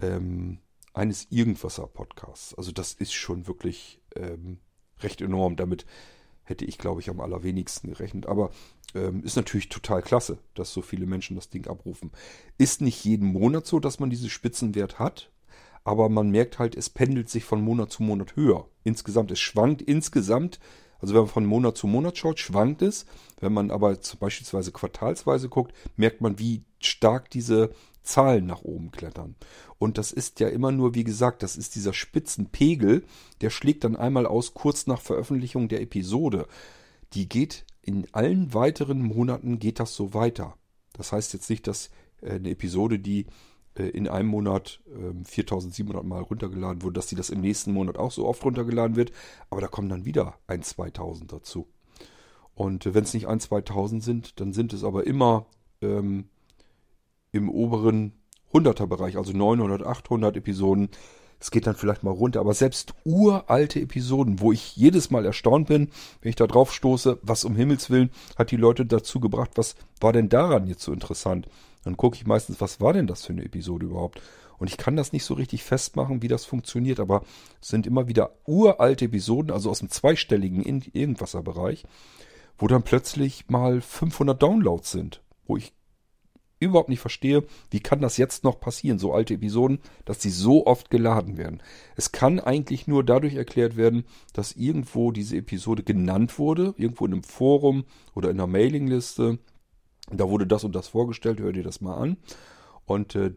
[0.00, 0.58] ähm,
[0.94, 2.54] eines Irgendwasser-Podcasts.
[2.54, 4.60] Also das ist schon wirklich ähm,
[5.00, 5.56] recht enorm.
[5.56, 5.86] Damit
[6.48, 8.26] hätte ich, glaube ich, am allerwenigsten gerechnet.
[8.26, 8.50] Aber
[8.94, 12.10] ähm, ist natürlich total klasse, dass so viele Menschen das Ding abrufen.
[12.56, 15.30] Ist nicht jeden Monat so, dass man diesen Spitzenwert hat.
[15.84, 18.68] Aber man merkt halt, es pendelt sich von Monat zu Monat höher.
[18.84, 20.58] Insgesamt, es schwankt insgesamt.
[21.00, 23.06] Also wenn man von Monat zu Monat schaut, schwankt es.
[23.40, 27.70] Wenn man aber beispielsweise quartalsweise guckt, merkt man, wie stark diese
[28.02, 29.36] Zahlen nach oben klettern.
[29.78, 33.04] Und das ist ja immer nur, wie gesagt, das ist dieser Spitzenpegel,
[33.40, 36.46] der schlägt dann einmal aus kurz nach Veröffentlichung der Episode.
[37.12, 40.56] Die geht in allen weiteren Monaten geht das so weiter.
[40.92, 41.90] Das heißt jetzt nicht, dass
[42.20, 43.26] äh, eine Episode, die
[43.78, 44.80] äh, in einem Monat
[45.24, 48.96] 4700 ähm, Mal runtergeladen wurde, dass die das im nächsten Monat auch so oft runtergeladen
[48.96, 49.12] wird,
[49.48, 51.66] aber da kommen dann wieder ein 2000 dazu.
[52.54, 55.46] Und äh, wenn es nicht ein 2000 sind, dann sind es aber immer
[55.80, 56.28] ähm,
[57.32, 58.12] im oberen
[58.52, 60.88] 100er Bereich, also 900, 800 Episoden.
[61.40, 65.68] Es geht dann vielleicht mal runter, aber selbst uralte Episoden, wo ich jedes Mal erstaunt
[65.68, 69.50] bin, wenn ich da drauf stoße, was um Himmels Willen hat die Leute dazu gebracht,
[69.54, 71.48] was war denn daran jetzt so interessant?
[71.84, 74.20] Dann gucke ich meistens, was war denn das für eine Episode überhaupt?
[74.58, 77.22] Und ich kann das nicht so richtig festmachen, wie das funktioniert, aber
[77.62, 81.84] es sind immer wieder uralte Episoden, also aus dem zweistelligen Irgendwasser-Bereich,
[82.58, 85.72] wo dann plötzlich mal 500 Downloads sind, wo ich
[86.60, 90.66] überhaupt nicht verstehe, wie kann das jetzt noch passieren, so alte Episoden, dass die so
[90.66, 91.62] oft geladen werden.
[91.96, 97.12] Es kann eigentlich nur dadurch erklärt werden, dass irgendwo diese Episode genannt wurde, irgendwo in
[97.12, 97.84] einem Forum
[98.14, 99.38] oder in einer Mailingliste.
[100.10, 102.16] Da wurde das und das vorgestellt, hör dir das mal an.
[102.86, 103.34] Und äh,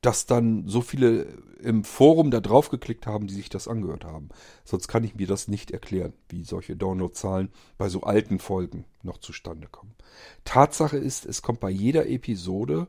[0.00, 1.26] dass dann so viele
[1.62, 4.30] im Forum da drauf geklickt haben, die sich das angehört haben.
[4.64, 9.18] Sonst kann ich mir das nicht erklären, wie solche Downloadzahlen bei so alten Folgen noch
[9.18, 9.94] zustande kommen.
[10.44, 12.88] Tatsache ist, es kommt bei jeder Episode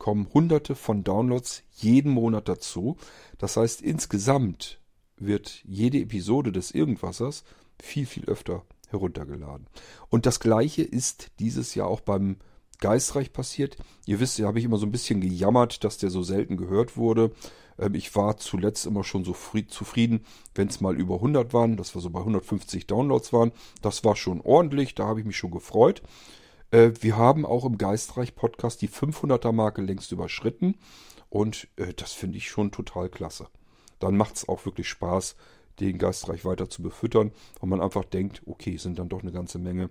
[0.00, 2.96] kommen hunderte von Downloads jeden Monat dazu.
[3.38, 4.80] Das heißt, insgesamt
[5.16, 7.44] wird jede Episode des Irgendwassers
[7.78, 9.66] viel, viel öfter heruntergeladen.
[10.08, 12.36] Und das gleiche ist dieses Jahr auch beim
[12.80, 13.76] geistreich passiert.
[14.06, 16.96] Ihr wisst, ja, habe ich immer so ein bisschen gejammert, dass der so selten gehört
[16.96, 17.32] wurde.
[17.78, 19.34] Ähm, ich war zuletzt immer schon so
[19.68, 20.24] zufrieden,
[20.54, 23.52] wenn es mal über 100 waren, dass wir so bei 150 Downloads waren.
[23.82, 26.02] Das war schon ordentlich, da habe ich mich schon gefreut.
[26.70, 30.76] Äh, wir haben auch im Geistreich Podcast die 500er Marke längst überschritten
[31.28, 33.48] und äh, das finde ich schon total klasse.
[33.98, 35.36] Dann macht es auch wirklich Spaß,
[35.80, 39.58] den Geistreich weiter zu befüttern, weil man einfach denkt, okay, sind dann doch eine ganze
[39.58, 39.90] Menge.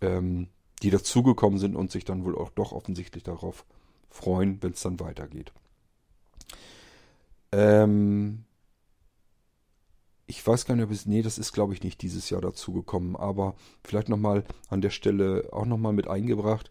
[0.00, 0.48] Ähm,
[0.84, 3.64] die dazugekommen sind und sich dann wohl auch doch offensichtlich darauf
[4.10, 5.52] freuen, wenn es dann weitergeht.
[7.52, 8.44] Ähm
[10.26, 13.16] ich weiß gar nicht, ob es, nee, das ist glaube ich nicht dieses Jahr dazugekommen,
[13.16, 16.70] aber vielleicht nochmal an der Stelle auch nochmal mit eingebracht.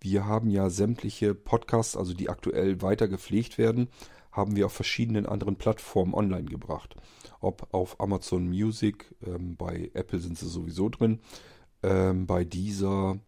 [0.00, 3.88] Wir haben ja sämtliche Podcasts, also die aktuell weiter gepflegt werden,
[4.30, 6.94] haben wir auf verschiedenen anderen Plattformen online gebracht.
[7.40, 11.18] Ob auf Amazon Music, ähm, bei Apple sind sie sowieso drin,
[11.82, 13.18] ähm, bei dieser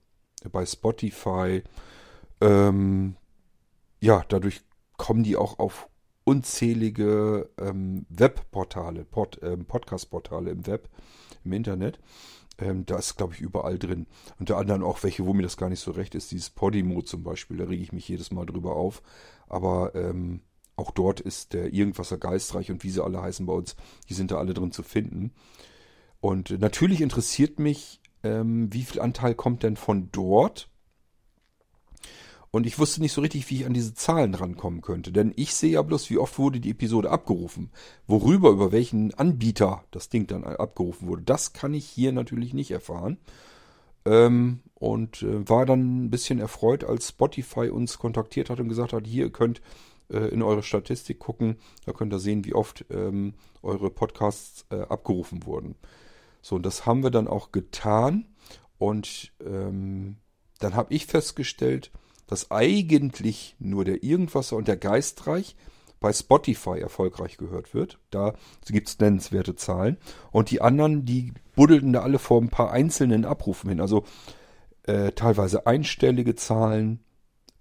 [0.49, 1.63] bei Spotify.
[2.41, 3.17] Ähm,
[4.01, 4.63] ja, dadurch
[4.97, 5.89] kommen die auch auf
[6.25, 10.89] unzählige ähm, Webportale, Pod, ähm, Podcast-Portale im Web,
[11.45, 11.99] im Internet.
[12.59, 14.07] Ähm, da ist, glaube ich, überall drin.
[14.39, 16.31] Unter anderem auch welche, wo mir das gar nicht so recht ist.
[16.31, 19.03] Dieses Podimo zum Beispiel, da rege ich mich jedes Mal drüber auf.
[19.49, 20.41] Aber ähm,
[20.77, 23.77] auch dort ist der Irgendwasser geistreich und wie sie alle heißen bei uns,
[24.09, 25.33] die sind da alle drin zu finden.
[26.21, 30.69] Und natürlich interessiert mich ähm, wie viel Anteil kommt denn von dort?
[32.53, 35.13] Und ich wusste nicht so richtig, wie ich an diese Zahlen rankommen könnte.
[35.13, 37.71] Denn ich sehe ja bloß, wie oft wurde die Episode abgerufen.
[38.09, 41.23] Worüber, über welchen Anbieter das Ding dann abgerufen wurde.
[41.23, 43.19] Das kann ich hier natürlich nicht erfahren.
[44.05, 48.95] Ähm, und äh, war dann ein bisschen erfreut, als Spotify uns kontaktiert hat und gesagt
[48.95, 49.61] hat, hier, ihr könnt
[50.11, 51.57] äh, in eure Statistik gucken.
[51.87, 55.77] Da könnt ihr sehen, wie oft ähm, eure Podcasts äh, abgerufen wurden.
[56.43, 58.27] So, und das haben wir dann auch getan.
[58.79, 60.17] Und ähm,
[60.59, 61.91] dann habe ich festgestellt,
[62.27, 65.57] dass eigentlich nur der Irgendwasser und der Geistreich
[66.01, 67.99] bei Spotify erfolgreich gehört wird.
[68.11, 68.35] Da
[68.67, 69.99] gibt es nennenswerte Zahlen.
[70.33, 73.81] Und die anderen, die buddelten da alle vor ein paar einzelnen Abrufen hin.
[73.81, 74.05] Also
[74.85, 77.01] äh, teilweise einstellige Zahlen,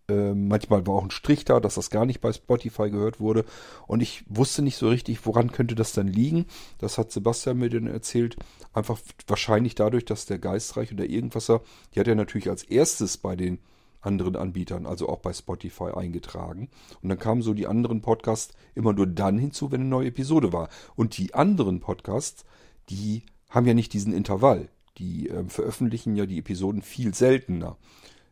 [0.09, 3.45] ähm, manchmal war auch ein Strich da, dass das gar nicht bei Spotify gehört wurde.
[3.87, 6.45] Und ich wusste nicht so richtig, woran könnte das dann liegen.
[6.77, 8.37] Das hat Sebastian mir dann erzählt.
[8.73, 11.61] Einfach wahrscheinlich dadurch, dass der Geistreich oder Irgendwasser,
[11.93, 13.59] die hat er natürlich als erstes bei den
[14.01, 16.69] anderen Anbietern, also auch bei Spotify eingetragen.
[17.01, 20.53] Und dann kamen so die anderen Podcasts immer nur dann hinzu, wenn eine neue Episode
[20.53, 20.69] war.
[20.95, 22.45] Und die anderen Podcasts,
[22.89, 24.69] die haben ja nicht diesen Intervall.
[24.97, 27.77] Die äh, veröffentlichen ja die Episoden viel seltener.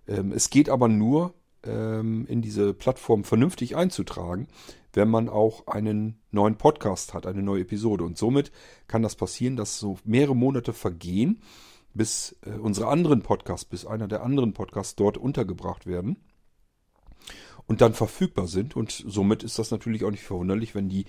[0.08, 1.34] Ähm, es geht aber nur,
[1.64, 4.48] in diese Plattform vernünftig einzutragen,
[4.94, 8.04] wenn man auch einen neuen Podcast hat, eine neue Episode.
[8.04, 8.52] Und somit
[8.88, 11.42] kann das passieren, dass so mehrere Monate vergehen,
[11.94, 16.18] bis äh, unsere anderen Podcasts, bis einer der anderen Podcasts dort untergebracht werden
[17.66, 18.76] und dann verfügbar sind.
[18.76, 21.06] Und somit ist das natürlich auch nicht verwunderlich, wenn die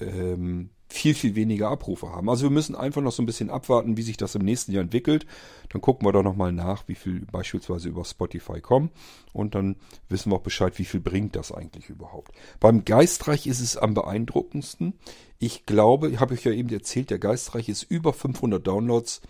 [0.00, 2.30] ähm, viel, viel weniger Abrufe haben.
[2.30, 4.82] Also wir müssen einfach noch so ein bisschen abwarten, wie sich das im nächsten Jahr
[4.82, 5.26] entwickelt.
[5.70, 8.90] Dann gucken wir doch nochmal nach, wie viel beispielsweise über Spotify kommen.
[9.32, 9.76] Und dann
[10.08, 12.32] wissen wir auch Bescheid, wie viel bringt das eigentlich überhaupt.
[12.60, 14.94] Beim Geistreich ist es am beeindruckendsten.
[15.38, 19.20] Ich glaube, ich habe euch ja eben erzählt, der Geistreich ist über 500 Downloads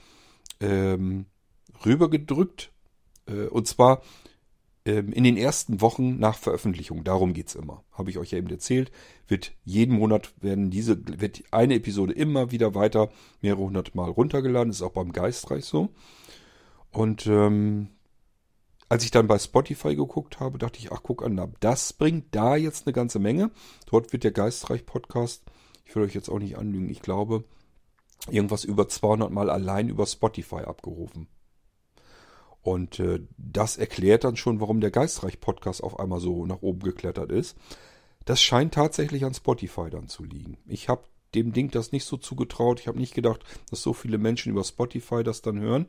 [0.60, 1.26] ähm,
[1.84, 2.72] rübergedrückt.
[3.26, 4.02] Äh, und zwar
[4.84, 8.92] in den ersten Wochen nach Veröffentlichung, darum geht's immer, habe ich euch ja eben erzählt,
[9.26, 13.08] wird jeden Monat werden diese, wird eine Episode immer wieder weiter
[13.40, 15.88] mehrere hundert Mal runtergeladen, ist auch beim Geistreich so.
[16.90, 17.88] Und ähm,
[18.90, 22.54] als ich dann bei Spotify geguckt habe, dachte ich, ach guck an, das bringt da
[22.54, 23.50] jetzt eine ganze Menge.
[23.86, 25.44] Dort wird der Geistreich Podcast,
[25.86, 27.44] ich will euch jetzt auch nicht anlügen, ich glaube,
[28.30, 31.26] irgendwas über 200 Mal allein über Spotify abgerufen.
[32.64, 37.30] Und äh, das erklärt dann schon, warum der Geistreich-Podcast auf einmal so nach oben geklettert
[37.30, 37.56] ist.
[38.24, 40.56] Das scheint tatsächlich an Spotify dann zu liegen.
[40.66, 41.02] Ich habe
[41.34, 42.80] dem Ding das nicht so zugetraut.
[42.80, 45.86] Ich habe nicht gedacht, dass so viele Menschen über Spotify das dann hören.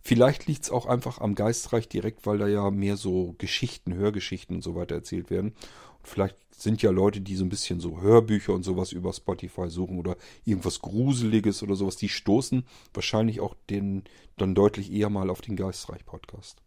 [0.00, 4.56] Vielleicht liegt es auch einfach am Geistreich direkt, weil da ja mehr so Geschichten, Hörgeschichten
[4.56, 5.52] und so weiter erzählt werden.
[5.98, 9.68] Und vielleicht sind ja Leute, die so ein bisschen so Hörbücher und sowas über Spotify
[9.68, 14.02] suchen oder irgendwas Gruseliges oder sowas, die stoßen wahrscheinlich auch den
[14.36, 16.62] dann deutlich eher mal auf den Geistreich-Podcast.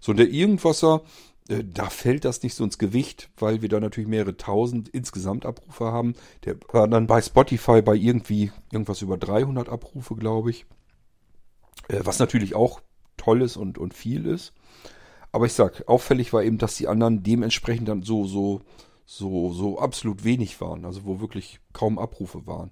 [0.00, 1.02] So, und der Irgendwasser,
[1.48, 5.86] da fällt das nicht so ins Gewicht, weil wir da natürlich mehrere tausend insgesamt Abrufe
[5.86, 6.14] haben.
[6.44, 10.66] Der war dann bei Spotify bei irgendwie irgendwas über 300 Abrufe, glaube ich.
[11.88, 12.80] Äh, was natürlich auch
[13.16, 14.52] toll ist und, und viel ist.
[15.32, 18.62] Aber ich sag, auffällig war eben, dass die anderen dementsprechend dann so, so,
[19.06, 20.84] so, so absolut wenig waren.
[20.84, 22.70] Also wo wirklich kaum Abrufe waren.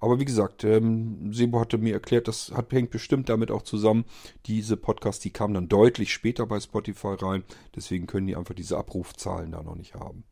[0.00, 4.06] Aber wie gesagt, ähm, Sebo hatte mir erklärt, das hat, hängt bestimmt damit auch zusammen.
[4.46, 7.44] Diese Podcasts, die kamen dann deutlich später bei Spotify rein.
[7.76, 10.24] Deswegen können die einfach diese Abrufzahlen da noch nicht haben.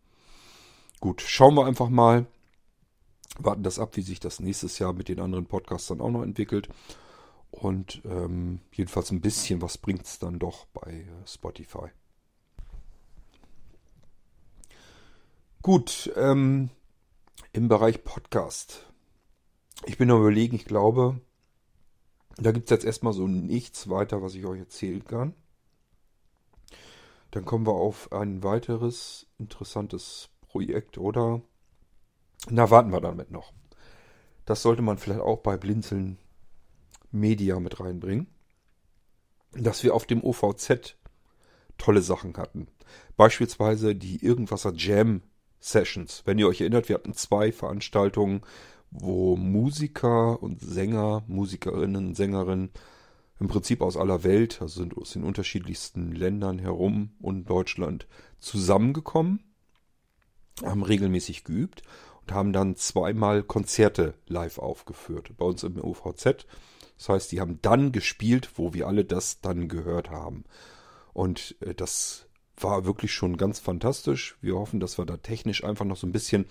[1.01, 2.27] Gut, schauen wir einfach mal.
[3.39, 6.23] Warten das ab, wie sich das nächstes Jahr mit den anderen Podcasts dann auch noch
[6.23, 6.69] entwickelt.
[7.51, 11.89] Und ähm, jedenfalls ein bisschen was bringt es dann doch bei äh, Spotify.
[15.61, 16.71] Gut, ähm,
[17.53, 18.88] im Bereich Podcast
[19.87, 21.21] ich bin am überlegen, ich glaube,
[22.37, 25.35] da gibt es jetzt erstmal so nichts weiter, was ich euch erzählen kann.
[27.31, 31.43] Dann kommen wir auf ein weiteres interessantes Projekt, oder?
[32.49, 33.53] Na, warten wir damit noch.
[34.45, 36.19] Das sollte man vielleicht auch bei Blinzeln
[37.11, 38.29] Media mit reinbringen.
[39.53, 40.97] Dass wir auf dem OVZ
[41.77, 42.69] tolle Sachen hatten.
[43.17, 45.23] Beispielsweise die Irgendwasser Jam
[45.61, 46.23] Sessions.
[46.25, 48.43] Wenn ihr euch erinnert, wir hatten zwei Veranstaltungen,
[48.91, 52.71] wo Musiker und Sänger, Musikerinnen, Sängerinnen
[53.41, 58.07] im Prinzip aus aller Welt, also sind aus den unterschiedlichsten Ländern herum und Deutschland
[58.41, 59.41] zusammengekommen,
[60.63, 61.83] haben regelmäßig geübt
[62.23, 66.47] und haben dann zweimal Konzerte live aufgeführt bei uns im OVZ.
[66.97, 70.45] Das heißt, die haben dann gespielt, wo wir alle das dann gehört haben.
[71.13, 72.27] Und äh, das
[72.57, 74.37] war wirklich schon ganz fantastisch.
[74.41, 76.47] Wir hoffen, dass wir da technisch einfach noch so ein bisschen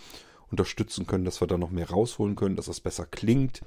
[0.51, 3.61] unterstützen können, dass wir da noch mehr rausholen können, dass das besser klingt.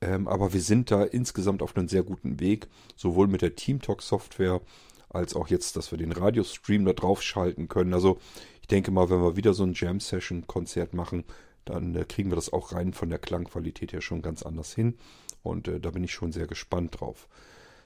[0.00, 4.60] Ähm, aber wir sind da insgesamt auf einem sehr guten Weg, sowohl mit der TeamTalk-Software
[5.08, 7.94] als auch jetzt, dass wir den Radiostream da drauf schalten können.
[7.94, 8.18] Also
[8.60, 11.24] ich denke mal, wenn wir wieder so ein Jam-Session-Konzert machen,
[11.64, 14.96] dann äh, kriegen wir das auch rein von der Klangqualität her schon ganz anders hin.
[15.42, 17.28] Und äh, da bin ich schon sehr gespannt drauf.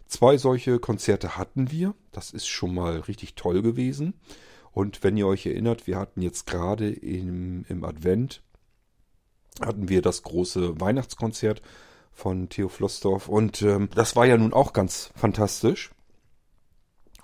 [0.06, 1.94] Zwei solche Konzerte hatten wir.
[2.10, 4.14] Das ist schon mal richtig toll gewesen.
[4.72, 8.42] Und wenn ihr euch erinnert, wir hatten jetzt gerade im, im Advent,
[9.60, 11.60] hatten wir das große Weihnachtskonzert
[12.12, 13.28] von Theo Flossdorf.
[13.28, 15.90] Und ähm, das war ja nun auch ganz fantastisch.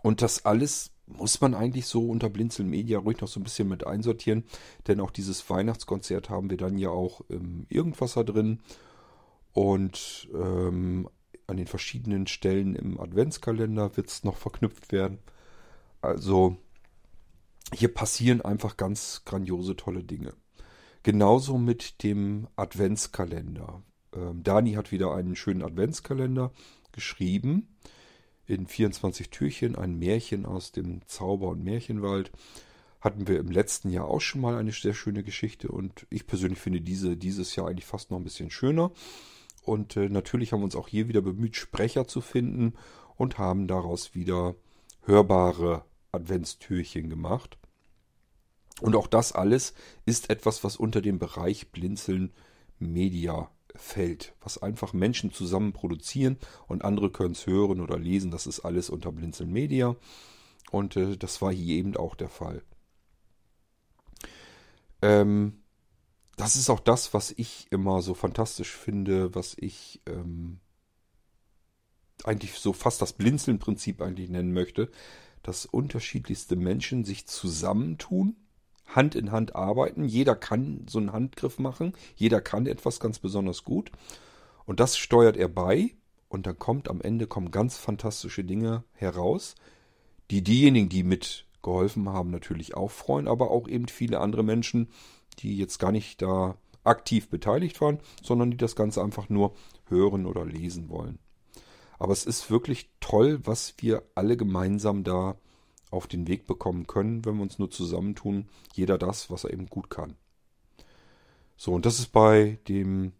[0.02, 3.68] Und das alles muss man eigentlich so unter Blinzeln Media ruhig noch so ein bisschen
[3.68, 4.44] mit einsortieren.
[4.88, 8.60] Denn auch dieses Weihnachtskonzert haben wir dann ja auch im Irgendwasser drin.
[9.52, 11.08] Und ähm,
[11.46, 15.18] an den verschiedenen Stellen im Adventskalender wird es noch verknüpft werden.
[16.00, 16.56] Also
[17.74, 20.34] hier passieren einfach ganz grandiose, tolle Dinge.
[21.02, 23.82] Genauso mit dem Adventskalender.
[24.12, 26.52] Ähm, Dani hat wieder einen schönen Adventskalender
[26.92, 27.76] geschrieben.
[28.46, 32.30] In 24 Türchen ein Märchen aus dem Zauber- und Märchenwald.
[33.00, 36.58] Hatten wir im letzten Jahr auch schon mal eine sehr schöne Geschichte und ich persönlich
[36.58, 38.90] finde diese dieses Jahr eigentlich fast noch ein bisschen schöner.
[39.62, 42.74] Und äh, natürlich haben wir uns auch hier wieder bemüht, Sprecher zu finden
[43.16, 44.54] und haben daraus wieder
[45.02, 45.84] hörbare
[46.16, 47.58] Adventstürchen gemacht.
[48.80, 52.32] Und auch das alles ist etwas, was unter dem Bereich Blinzeln
[52.78, 58.30] Media fällt, was einfach Menschen zusammen produzieren und andere können es hören oder lesen.
[58.30, 59.96] Das ist alles unter Blinzeln Media
[60.70, 62.62] und äh, das war hier eben auch der Fall.
[65.02, 65.62] Ähm,
[66.36, 70.60] das ist auch das, was ich immer so fantastisch finde, was ich ähm,
[72.24, 74.90] eigentlich so fast das Blinzeln-Prinzip eigentlich nennen möchte,
[75.46, 78.34] dass unterschiedlichste Menschen sich zusammentun,
[78.84, 80.04] Hand in Hand arbeiten.
[80.04, 83.92] Jeder kann so einen Handgriff machen, jeder kann etwas ganz besonders gut.
[84.64, 85.94] Und das steuert er bei
[86.28, 89.54] und dann kommt am Ende kommen ganz fantastische Dinge heraus,
[90.32, 94.88] die diejenigen, die mitgeholfen haben, natürlich auch freuen, aber auch eben viele andere Menschen,
[95.38, 99.54] die jetzt gar nicht da aktiv beteiligt waren, sondern die das Ganze einfach nur
[99.88, 101.20] hören oder lesen wollen.
[101.98, 105.36] Aber es ist wirklich toll, was wir alle gemeinsam da
[105.90, 108.48] auf den Weg bekommen können, wenn wir uns nur zusammentun.
[108.74, 110.16] Jeder das, was er eben gut kann.
[111.56, 113.12] So, und das ist bei dem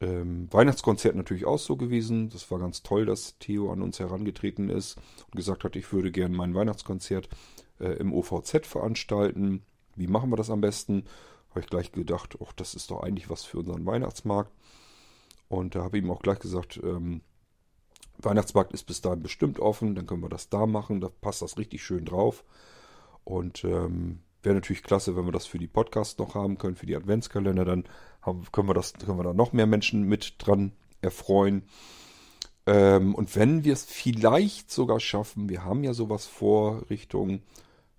[0.00, 2.28] Ähm, Weihnachtskonzert natürlich auch so gewesen.
[2.28, 4.96] Das war ganz toll, dass Theo an uns herangetreten ist
[5.26, 7.28] und gesagt hat, ich würde gerne mein Weihnachtskonzert
[7.78, 9.62] äh, im OVZ veranstalten.
[9.94, 11.04] Wie machen wir das am besten?
[11.50, 14.50] Habe ich gleich gedacht, ach, das ist doch eigentlich was für unseren Weihnachtsmarkt.
[15.48, 17.20] Und da habe ich ihm auch gleich gesagt, ähm,
[18.18, 21.58] Weihnachtsmarkt ist bis dahin bestimmt offen, dann können wir das da machen, da passt das
[21.58, 22.44] richtig schön drauf.
[23.24, 26.86] Und ähm, wäre natürlich klasse, wenn wir das für die Podcasts noch haben können, für
[26.86, 27.84] die Adventskalender, dann
[28.20, 31.62] haben, können wir das, können wir da noch mehr Menschen mit dran erfreuen.
[32.66, 37.42] Ähm, und wenn wir es vielleicht sogar schaffen, wir haben ja sowas vor Richtung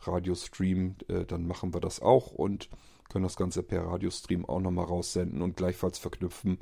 [0.02, 2.70] Radiostream, äh, dann machen wir das auch und
[3.10, 6.60] können das Ganze per Radiostream auch nochmal raussenden und gleichfalls verknüpfen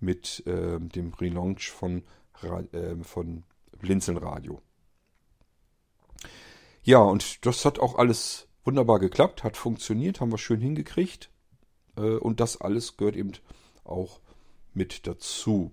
[0.00, 2.02] mit äh, dem Relaunch von,
[2.42, 3.44] äh, von
[3.78, 4.60] Blinzeln Radio.
[6.82, 11.30] Ja, und das hat auch alles wunderbar geklappt, hat funktioniert, haben wir schön hingekriegt.
[11.96, 13.32] Äh, und das alles gehört eben
[13.84, 14.20] auch
[14.74, 15.72] mit dazu.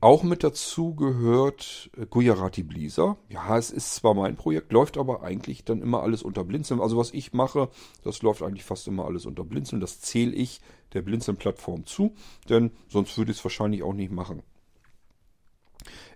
[0.00, 3.16] Auch mit dazu gehört äh, Gujarati Blisa.
[3.28, 6.80] Ja, es ist zwar mein Projekt, läuft aber eigentlich dann immer alles unter Blinzeln.
[6.80, 7.68] Also was ich mache,
[8.04, 9.80] das läuft eigentlich fast immer alles unter Blinzeln.
[9.80, 10.60] Das zähle ich
[10.92, 12.14] der Blinzeln-Plattform zu,
[12.48, 14.42] denn sonst würde ich es wahrscheinlich auch nicht machen.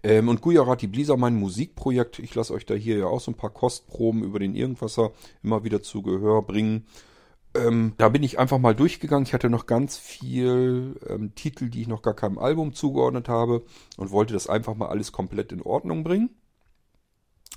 [0.02, 3.36] Ähm, und Gujarati Blisa, mein Musikprojekt, ich lasse euch da hier ja auch so ein
[3.36, 5.12] paar Kostproben über den Irgendwasser
[5.42, 6.86] immer wieder zu Gehör bringen.
[7.54, 9.26] Ähm, da bin ich einfach mal durchgegangen.
[9.26, 13.64] Ich hatte noch ganz viel ähm, Titel, die ich noch gar keinem Album zugeordnet habe
[13.96, 16.30] und wollte das einfach mal alles komplett in Ordnung bringen.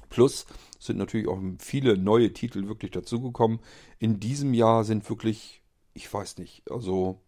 [0.09, 0.45] Plus
[0.79, 3.59] sind natürlich auch viele neue Titel wirklich dazugekommen.
[3.99, 5.61] In diesem Jahr sind wirklich,
[5.93, 7.21] ich weiß nicht, also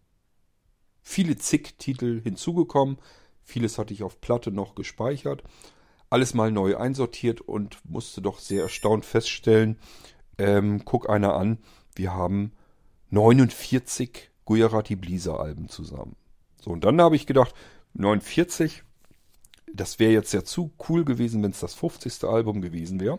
[1.02, 2.98] viele zig Titel hinzugekommen.
[3.48, 5.42] Vieles hatte ich auf Platte noch gespeichert.
[6.10, 9.78] Alles mal neu einsortiert und musste doch sehr erstaunt feststellen,
[10.36, 11.56] ähm, guck einer an,
[11.94, 12.52] wir haben
[13.08, 16.14] 49 Gujarati Blisa Alben zusammen.
[16.60, 17.54] So, und dann habe ich gedacht,
[17.94, 18.82] 49,
[19.72, 22.24] das wäre jetzt ja zu cool gewesen, wenn es das 50.
[22.24, 23.18] Album gewesen wäre.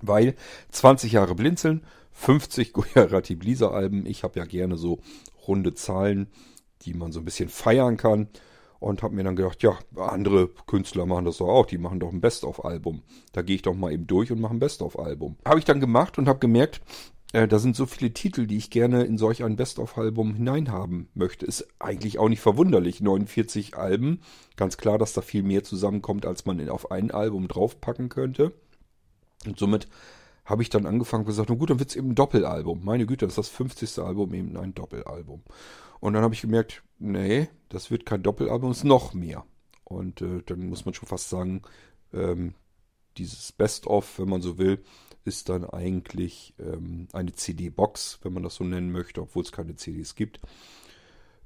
[0.00, 0.34] Weil
[0.72, 4.04] 20 Jahre Blinzeln, 50 Gujarati Blisa Alben.
[4.04, 4.98] Ich habe ja gerne so
[5.46, 6.26] runde Zahlen,
[6.82, 8.28] die man so ein bisschen feiern kann.
[8.82, 11.66] Und habe mir dann gedacht, ja, andere Künstler machen das doch auch.
[11.66, 13.02] Die machen doch ein Best-of-Album.
[13.32, 15.36] Da gehe ich doch mal eben durch und mache ein Best-of-Album.
[15.46, 16.80] Habe ich dann gemacht und habe gemerkt,
[17.32, 21.46] äh, da sind so viele Titel, die ich gerne in solch ein Best-of-Album hineinhaben möchte.
[21.46, 23.00] Ist eigentlich auch nicht verwunderlich.
[23.00, 24.20] 49 Alben.
[24.56, 28.52] Ganz klar, dass da viel mehr zusammenkommt, als man auf ein Album draufpacken könnte.
[29.46, 29.86] Und somit
[30.44, 32.84] habe ich dann angefangen und gesagt, na gut, dann wird es eben ein Doppelalbum.
[32.84, 34.00] Meine Güte, das ist das 50.
[34.00, 35.42] Album, eben ein Doppelalbum.
[36.02, 39.46] Und dann habe ich gemerkt, nee, das wird kein Doppelalbum, es ist noch mehr.
[39.84, 41.62] Und äh, dann muss man schon fast sagen,
[42.12, 42.54] ähm,
[43.18, 44.82] dieses Best-of, wenn man so will,
[45.24, 49.76] ist dann eigentlich ähm, eine CD-Box, wenn man das so nennen möchte, obwohl es keine
[49.76, 50.40] CDs gibt.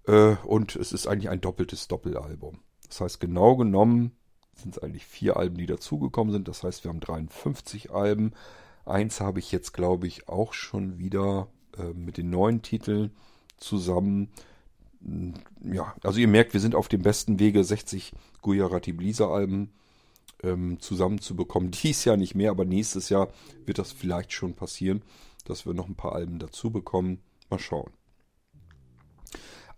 [0.06, 2.60] Äh, und es ist eigentlich ein doppeltes Doppelalbum.
[2.88, 4.12] Das heißt, genau genommen
[4.54, 6.48] sind es eigentlich vier Alben, die dazugekommen sind.
[6.48, 8.32] Das heißt, wir haben 53 Alben.
[8.86, 13.10] Eins habe ich jetzt, glaube ich, auch schon wieder äh, mit den neuen Titeln
[13.56, 14.28] zusammen.
[15.62, 19.70] Ja, also ihr merkt, wir sind auf dem besten Wege, 60 Gujarati Blisa Alben
[20.42, 21.70] ähm, zusammenzubekommen.
[21.82, 23.28] Dies Jahr nicht mehr, aber nächstes Jahr
[23.64, 25.02] wird das vielleicht schon passieren,
[25.44, 27.20] dass wir noch ein paar Alben dazu bekommen.
[27.50, 27.90] Mal schauen.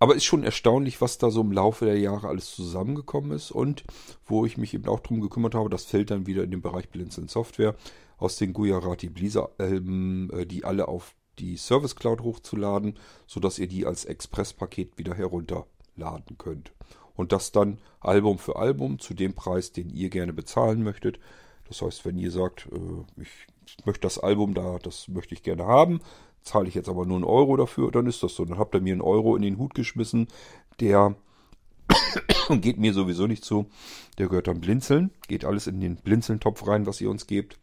[0.01, 3.83] Aber ist schon erstaunlich, was da so im Laufe der Jahre alles zusammengekommen ist und
[4.25, 6.89] wo ich mich eben auch drum gekümmert habe, das fällt dann wieder in den Bereich
[6.89, 7.75] Blinzeln Software
[8.17, 13.69] aus den Gujarati Blisa Alben, äh, die alle auf die Service Cloud hochzuladen, sodass ihr
[13.69, 16.73] die als Express-Paket wieder herunterladen könnt
[17.19, 21.19] und das dann Album für Album zu dem Preis, den ihr gerne bezahlen möchtet.
[21.67, 25.67] Das heißt, wenn ihr sagt, äh, ich möchte das Album da, das möchte ich gerne
[25.67, 26.01] haben,
[26.43, 28.45] zahle ich jetzt aber nur einen Euro dafür, dann ist das so.
[28.45, 30.29] Dann habt ihr mir einen Euro in den Hut geschmissen,
[30.79, 31.17] der
[32.61, 33.67] geht mir sowieso nicht zu.
[34.17, 37.59] Der gehört dann Blinzeln, geht alles in den Blinzeln-Topf rein, was ihr uns gebt.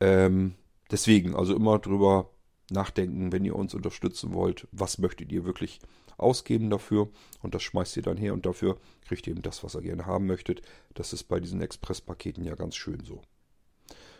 [0.00, 0.54] Ähm,
[0.90, 2.28] deswegen, also immer drüber
[2.70, 5.80] nachdenken, wenn ihr uns unterstützen wollt, was möchtet ihr wirklich
[6.16, 7.08] ausgeben dafür
[7.42, 10.06] und das schmeißt ihr dann her und dafür kriegt ihr eben das, was ihr gerne
[10.06, 10.62] haben möchtet.
[10.94, 13.22] Das ist bei diesen Express-Paketen ja ganz schön so.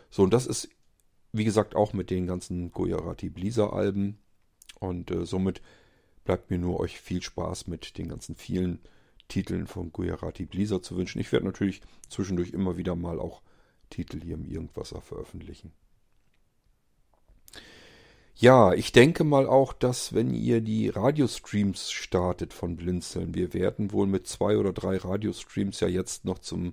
[0.09, 0.69] So, und das ist,
[1.33, 4.17] wie gesagt, auch mit den ganzen Gujarati Blisa-Alben
[4.79, 5.61] und äh, somit
[6.23, 8.79] bleibt mir nur euch viel Spaß mit den ganzen vielen
[9.27, 11.19] Titeln von Gujarati Blisa zu wünschen.
[11.19, 13.41] Ich werde natürlich zwischendurch immer wieder mal auch
[13.89, 15.71] Titel hier im Irgendwasser veröffentlichen.
[18.41, 23.91] Ja, ich denke mal auch, dass wenn ihr die Radiostreams startet von Blinzeln, wir werden
[23.91, 26.71] wohl mit zwei oder drei Radiostreams ja jetzt noch zum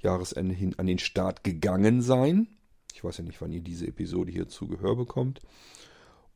[0.00, 2.48] Jahresende hin an den Start gegangen sein.
[2.92, 5.40] Ich weiß ja nicht, wann ihr diese Episode hier zu Gehör bekommt.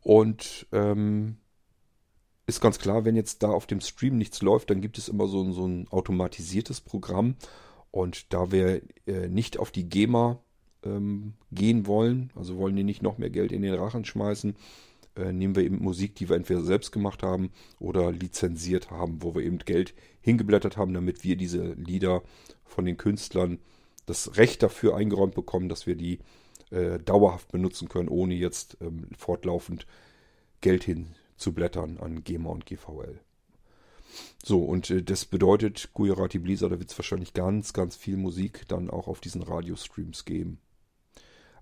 [0.01, 1.37] Und ähm,
[2.47, 5.29] ist ganz klar, wenn jetzt da auf dem Stream nichts läuft, dann gibt es immer
[5.29, 7.37] so, so ein automatisiertes Programm.
[7.91, 10.41] Und da wir äh, nicht auf die GEMA
[10.85, 14.55] ähm, gehen wollen, also wollen die nicht noch mehr Geld in den Rachen schmeißen,
[15.17, 19.35] äh, nehmen wir eben Musik, die wir entweder selbst gemacht haben oder lizenziert haben, wo
[19.35, 22.23] wir eben Geld hingeblättert haben, damit wir diese Lieder
[22.65, 23.59] von den Künstlern
[24.07, 26.19] das Recht dafür eingeräumt bekommen, dass wir die
[26.71, 29.87] äh, dauerhaft benutzen können, ohne jetzt ähm, fortlaufend
[30.61, 33.21] Geld hinzublättern an GEMA und GVL.
[34.43, 38.65] So, und äh, das bedeutet, Gujarati Blizzard, da wird es wahrscheinlich ganz, ganz viel Musik
[38.69, 40.59] dann auch auf diesen Radiostreams geben.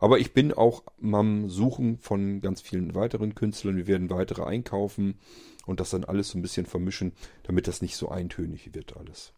[0.02, 3.76] Aber ich bin auch am Suchen von ganz vielen weiteren Künstlern.
[3.76, 5.20] Wir werden weitere einkaufen
[5.64, 7.12] und das dann alles so ein bisschen vermischen,
[7.44, 9.32] damit das nicht so eintönig wird alles.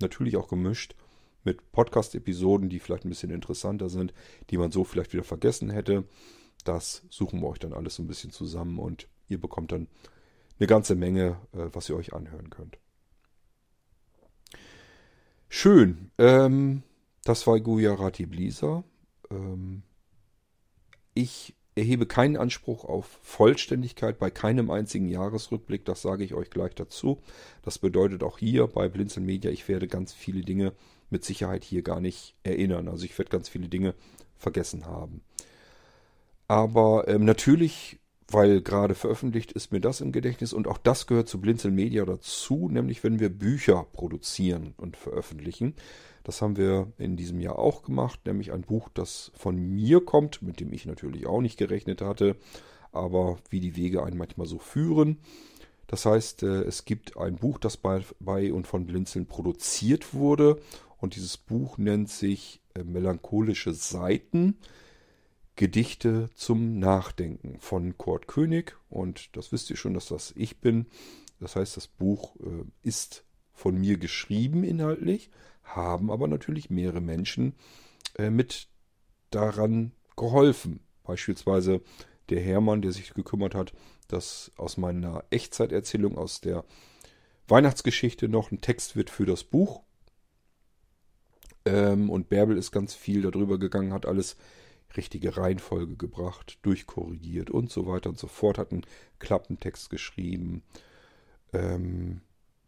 [0.00, 0.96] Natürlich auch gemischt
[1.44, 4.12] mit Podcast-Episoden, die vielleicht ein bisschen interessanter sind,
[4.50, 6.02] die man so vielleicht wieder vergessen hätte.
[6.64, 9.86] Das suchen wir euch dann alles so ein bisschen zusammen und ihr bekommt dann
[10.58, 12.76] eine ganze Menge, äh, was ihr euch anhören könnt.
[15.48, 16.10] Schön.
[16.18, 16.82] Ähm,
[17.22, 18.82] das war Gujarati Blisa.
[19.30, 19.84] Ähm,
[21.14, 26.74] ich erhebe keinen Anspruch auf Vollständigkeit bei keinem einzigen Jahresrückblick, das sage ich euch gleich
[26.74, 27.18] dazu.
[27.62, 30.72] Das bedeutet auch hier bei Blinzeln Media, ich werde ganz viele Dinge
[31.08, 32.88] mit Sicherheit hier gar nicht erinnern.
[32.88, 33.94] Also ich werde ganz viele Dinge
[34.36, 35.22] vergessen haben.
[36.48, 37.98] Aber ähm, natürlich,
[38.28, 42.04] weil gerade veröffentlicht ist mir das im Gedächtnis und auch das gehört zu Blinzeln Media
[42.04, 45.74] dazu, nämlich wenn wir Bücher produzieren und veröffentlichen,
[46.24, 50.42] das haben wir in diesem Jahr auch gemacht, nämlich ein Buch, das von mir kommt,
[50.42, 52.36] mit dem ich natürlich auch nicht gerechnet hatte,
[52.92, 55.18] aber wie die Wege einen manchmal so führen.
[55.86, 60.60] Das heißt, äh, es gibt ein Buch, das bei, bei und von Blinzeln produziert wurde
[60.98, 64.56] und dieses Buch nennt sich äh, Melancholische Seiten.
[65.54, 70.86] Gedichte zum Nachdenken von Kurt König und das wisst ihr schon, dass das ich bin.
[71.40, 75.30] Das heißt, das Buch äh, ist von mir geschrieben inhaltlich,
[75.64, 77.54] haben aber natürlich mehrere Menschen
[78.18, 78.68] äh, mit
[79.30, 80.80] daran geholfen.
[81.04, 81.80] Beispielsweise
[82.28, 83.72] der Hermann, der sich gekümmert hat,
[84.08, 86.64] dass aus meiner Echtzeiterzählung aus der
[87.48, 89.82] Weihnachtsgeschichte noch ein Text wird für das Buch.
[91.64, 94.36] Ähm, und Bärbel ist ganz viel darüber gegangen, hat alles
[94.96, 98.84] richtige Reihenfolge gebracht, durchkorrigiert und so weiter und so fort, hat einen
[99.18, 100.62] Klappentext geschrieben.
[101.52, 102.20] Ähm,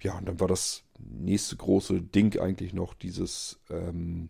[0.05, 4.29] ja, und dann war das nächste große Ding eigentlich noch dieses ähm,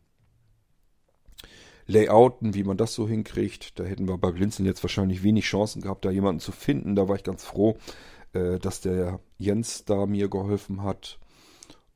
[1.87, 3.79] Layouten, wie man das so hinkriegt.
[3.79, 6.95] Da hätten wir bei Blinzeln jetzt wahrscheinlich wenig Chancen gehabt, da jemanden zu finden.
[6.95, 7.77] Da war ich ganz froh,
[8.33, 11.19] äh, dass der Jens da mir geholfen hat.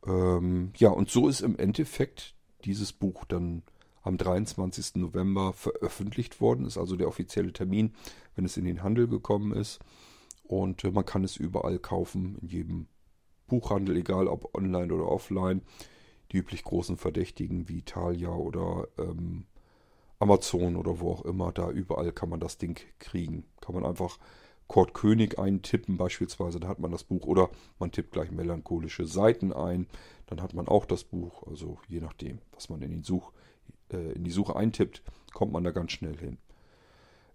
[0.04, 3.62] Ähm, ja, und so ist im Endeffekt dieses Buch dann
[4.02, 4.96] am 23.
[4.96, 6.66] November veröffentlicht worden.
[6.66, 7.94] Ist also der offizielle Termin,
[8.34, 9.78] wenn es in den Handel gekommen ist.
[10.42, 12.88] Und äh, man kann es überall kaufen, in jedem
[13.48, 15.62] Buchhandel, egal ob online oder offline.
[16.30, 19.46] Die üblich großen Verdächtigen wie Italia oder ähm,
[20.18, 23.44] Amazon oder wo auch immer, da überall kann man das Ding kriegen.
[23.60, 24.18] Kann man einfach
[24.66, 27.26] Kurt König eintippen beispielsweise, da hat man das Buch.
[27.26, 29.86] Oder man tippt gleich melancholische Seiten ein,
[30.26, 31.46] dann hat man auch das Buch.
[31.46, 33.32] Also je nachdem, was man in, Such,
[33.90, 36.36] äh, in die Suche eintippt, kommt man da ganz schnell hin.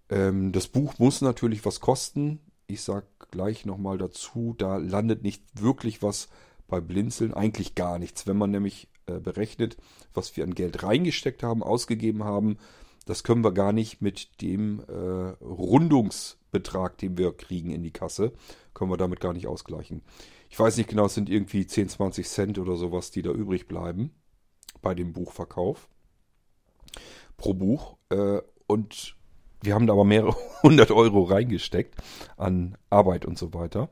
[0.10, 2.40] Ähm, das Buch muss natürlich was kosten.
[2.74, 6.28] Ich sage gleich nochmal dazu, da landet nicht wirklich was
[6.68, 8.26] bei Blinzeln, eigentlich gar nichts.
[8.26, 9.78] Wenn man nämlich äh, berechnet,
[10.16, 12.58] was wir an Geld reingesteckt haben, ausgegeben haben,
[13.06, 18.34] das können wir gar nicht mit dem äh, Rundungsbetrag, den wir kriegen in die Kasse,
[18.74, 20.02] können wir damit gar nicht ausgleichen.
[20.50, 23.68] Ich weiß nicht genau, es sind irgendwie 10, 20 Cent oder sowas, die da übrig
[23.68, 24.16] bleiben
[24.82, 25.90] bei dem Buchverkauf
[27.38, 27.98] pro Buch.
[28.10, 29.16] Äh, und
[29.64, 31.96] wir haben da aber mehrere hundert Euro reingesteckt
[32.38, 33.90] an Arbeit und so weiter,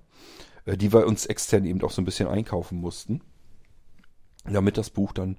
[0.65, 3.21] äh, die wir uns extern eben auch so ein bisschen einkaufen mussten,
[4.45, 5.37] damit das Buch dann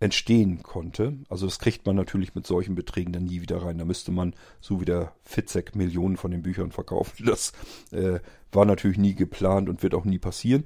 [0.00, 1.18] entstehen konnte.
[1.28, 3.78] Also das kriegt man natürlich mit solchen Beträgen dann nie wieder rein.
[3.78, 7.24] Da müsste man so wie der Fitzek Millionen von den Büchern verkaufen.
[7.26, 7.52] Das
[7.90, 8.20] äh,
[8.52, 10.64] war natürlich nie geplant und wird auch nie passieren.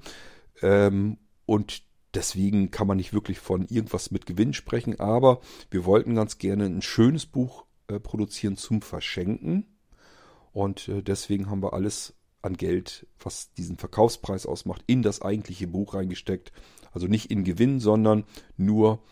[0.61, 1.83] Ähm, und
[2.15, 5.01] deswegen kann man nicht wirklich von irgendwas mit Gewinn sprechen.
[5.01, 5.41] Aber
[5.71, 7.65] wir wollten ganz gerne ein schönes Buch
[8.01, 9.67] produzieren zum Verschenken.
[10.53, 15.67] Und äh, deswegen haben wir alles an Geld, was diesen Verkaufspreis ausmacht, in das eigentliche
[15.67, 16.53] Buch reingesteckt.
[16.93, 18.25] Also nicht in Gewinn, sondern
[18.57, 19.03] nur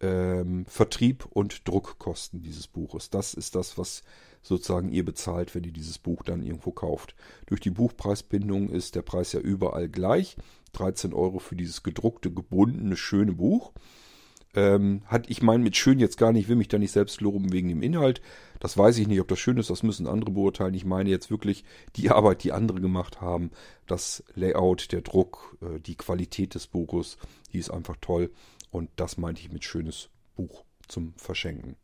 [0.00, 3.10] ähm, Vertrieb und Druckkosten dieses Buches.
[3.10, 4.02] Das ist das, was
[4.42, 7.14] sozusagen ihr bezahlt, wenn ihr dieses Buch dann irgendwo kauft.
[7.46, 10.36] Durch die Buchpreisbindung ist der Preis ja überall gleich.
[10.72, 13.72] 13 Euro für dieses gedruckte, gebundene, schöne Buch.
[14.54, 17.52] Ähm, hat, ich meine mit schön jetzt gar nicht, will mich da nicht selbst loben
[17.52, 18.22] wegen dem Inhalt.
[18.60, 20.74] Das weiß ich nicht, ob das schön ist, das müssen andere beurteilen.
[20.74, 21.64] Ich meine jetzt wirklich
[21.96, 23.50] die Arbeit, die andere gemacht haben.
[23.86, 27.18] Das Layout, der Druck, äh, die Qualität des Buches,
[27.52, 28.30] die ist einfach toll.
[28.70, 31.76] Und das meinte ich mit schönes Buch zum Verschenken.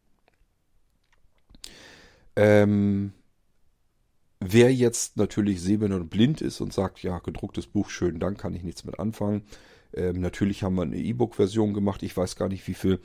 [2.36, 3.12] Ähm,
[4.40, 8.54] wer jetzt natürlich sehbehindert und blind ist und sagt, ja, gedrucktes Buch, schön, dann kann
[8.54, 9.42] ich nichts mit anfangen.
[9.94, 12.02] Ähm, natürlich haben wir eine E-Book-Version gemacht.
[12.02, 13.00] Ich weiß gar nicht, wie viel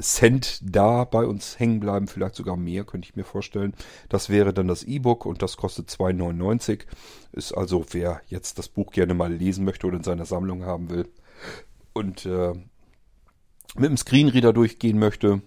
[0.00, 2.08] Cent da bei uns hängen bleiben.
[2.08, 3.74] Vielleicht sogar mehr, könnte ich mir vorstellen.
[4.08, 6.84] Das wäre dann das E-Book und das kostet 2,99.
[7.32, 10.90] Ist also, wer jetzt das Buch gerne mal lesen möchte oder in seiner Sammlung haben
[10.90, 11.08] will
[11.92, 12.52] und äh,
[13.74, 15.42] mit dem Screenreader durchgehen möchte,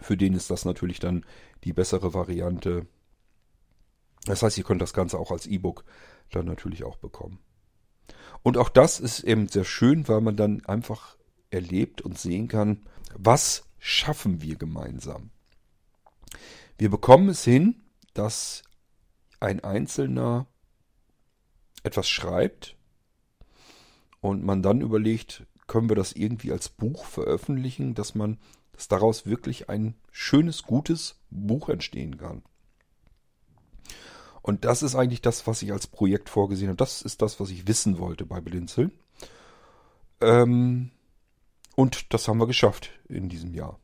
[0.00, 1.24] für den ist das natürlich dann
[1.64, 2.86] die bessere Variante.
[4.26, 5.84] Das heißt, ihr könnt das Ganze auch als E-Book
[6.30, 7.38] dann natürlich auch bekommen.
[8.44, 11.16] Und auch das ist eben sehr schön, weil man dann einfach
[11.50, 12.82] erlebt und sehen kann,
[13.16, 15.30] was schaffen wir gemeinsam.
[16.76, 17.82] Wir bekommen es hin,
[18.12, 18.62] dass
[19.40, 20.46] ein Einzelner
[21.84, 22.76] etwas schreibt
[24.20, 28.38] und man dann überlegt, können wir das irgendwie als Buch veröffentlichen, dass man,
[28.72, 32.42] dass daraus wirklich ein schönes, gutes Buch entstehen kann.
[34.44, 36.76] Und das ist eigentlich das, was ich als Projekt vorgesehen habe.
[36.76, 38.92] Das ist das, was ich wissen wollte bei Blinzeln.
[40.20, 40.90] Ähm,
[41.76, 43.78] und das haben wir geschafft in diesem Jahr.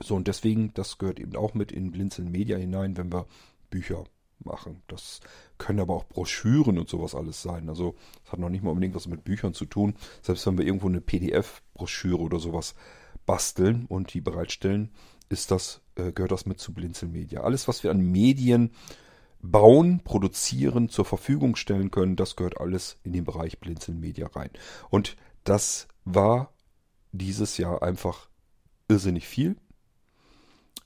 [0.00, 3.26] So, und deswegen, das gehört eben auch mit in Blinzeln Media hinein, wenn wir
[3.68, 4.04] Bücher
[4.38, 4.80] machen.
[4.88, 5.20] Das
[5.58, 7.68] können aber auch Broschüren und sowas alles sein.
[7.68, 9.96] Also, das hat noch nicht mal unbedingt was mit Büchern zu tun.
[10.22, 12.74] Selbst wenn wir irgendwo eine PDF-Broschüre oder sowas
[13.26, 14.94] basteln und die bereitstellen,
[15.28, 17.42] ist das, äh, gehört das mit zu Blinzeln Media.
[17.42, 18.70] Alles, was wir an Medien
[19.40, 22.16] bauen, produzieren, zur Verfügung stellen können.
[22.16, 24.50] Das gehört alles in den Bereich Blinzeln Media rein.
[24.90, 26.52] Und das war
[27.12, 28.28] dieses Jahr einfach
[28.88, 29.56] irrsinnig viel.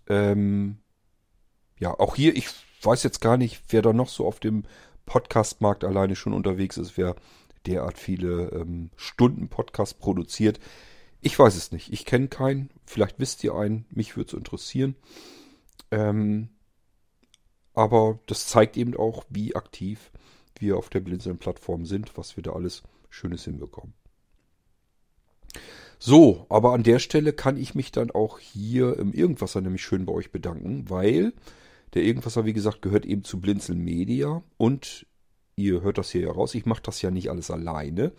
[0.09, 0.79] Ähm,
[1.79, 2.49] ja, auch hier, ich
[2.83, 4.65] weiß jetzt gar nicht, wer da noch so auf dem
[5.07, 7.17] Podcast-Markt alleine schon unterwegs ist, wer
[7.67, 10.61] derart viele ähm, Stunden Podcast produziert.
[11.21, 11.93] Ich weiß es nicht.
[11.93, 12.71] Ich kenne keinen.
[12.87, 13.87] Vielleicht wisst ihr einen.
[13.91, 14.97] Mich würde es interessieren.
[15.91, 16.49] Ähm,
[17.75, 20.11] aber das zeigt eben auch, wie aktiv
[20.59, 23.95] wir auf der Blinzeln-Plattform sind, was wir da alles Schönes hinbekommen.
[25.99, 30.07] So, aber an der Stelle kann ich mich dann auch hier im Irgendwasser nämlich schön
[30.07, 31.35] bei euch bedanken, weil
[31.95, 35.07] der Irgendwasser, wie gesagt, gehört eben zu Blinzeln Media und
[35.57, 36.55] ihr hört das hier ja raus.
[36.55, 38.13] Ich mache das ja nicht alles alleine.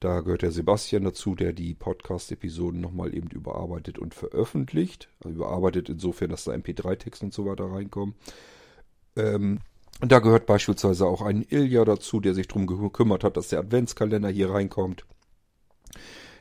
[0.00, 5.08] Da gehört der Sebastian dazu, der die Podcast-Episoden nochmal eben überarbeitet und veröffentlicht.
[5.22, 8.14] Also überarbeitet insofern, dass da MP3-Text und so weiter reinkommen.
[9.16, 9.60] Ähm,
[10.00, 14.28] da gehört beispielsweise auch ein Ilja dazu, der sich darum gekümmert hat, dass der Adventskalender
[14.28, 15.04] hier reinkommt.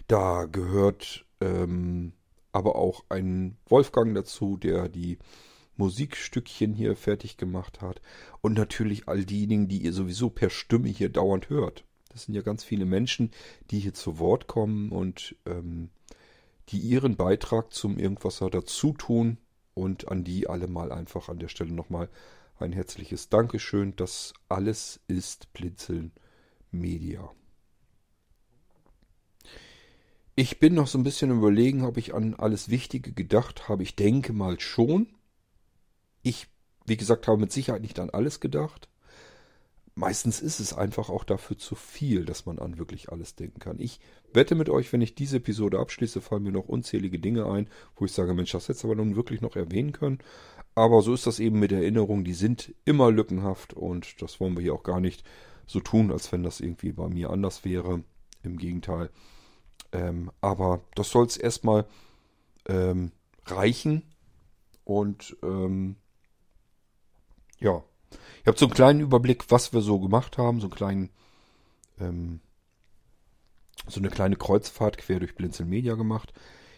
[0.08, 2.14] Da gehört ähm,
[2.52, 5.18] aber auch ein Wolfgang dazu, der die
[5.76, 8.02] Musikstückchen hier fertig gemacht hat.
[8.42, 11.84] Und natürlich all diejenigen, die ihr sowieso per Stimme hier dauernd hört.
[12.10, 13.32] Das sind ja ganz viele Menschen,
[13.70, 15.90] die hier zu Wort kommen und ähm,
[16.70, 19.38] die ihren Beitrag zum Irgendwasser dazu tun
[19.74, 22.10] und an die alle mal einfach an der Stelle nochmal
[22.62, 23.96] ein herzliches Dankeschön.
[23.96, 26.12] Das alles ist Blinzeln
[26.72, 27.32] Media.
[30.36, 33.84] Ich bin noch so ein bisschen überlegen, ob ich an alles Wichtige gedacht habe.
[33.84, 35.08] Ich denke mal schon.
[36.22, 36.48] Ich,
[36.86, 38.88] wie gesagt, habe mit Sicherheit nicht an alles gedacht.
[39.98, 43.80] Meistens ist es einfach auch dafür zu viel, dass man an wirklich alles denken kann.
[43.80, 44.00] Ich
[44.32, 48.06] wette mit euch, wenn ich diese Episode abschließe, fallen mir noch unzählige Dinge ein, wo
[48.06, 50.20] ich sage, Mensch, das hätte aber nun wirklich noch erwähnen können.
[50.76, 54.62] Aber so ist das eben mit Erinnerungen, die sind immer lückenhaft und das wollen wir
[54.62, 55.24] hier auch gar nicht
[55.66, 58.04] so tun, als wenn das irgendwie bei mir anders wäre.
[58.44, 59.10] Im Gegenteil.
[59.94, 61.88] Ähm, aber das soll es erstmal
[62.68, 63.14] ähm,
[63.48, 64.04] reichen.
[64.84, 65.96] Und ähm,
[67.60, 67.84] ja,
[68.48, 71.10] ich habe so einen kleinen Überblick, was wir so gemacht haben, so einen kleinen,
[72.00, 72.40] ähm,
[73.88, 76.32] so eine kleine Kreuzfahrt quer durch Blinzeln Media gemacht.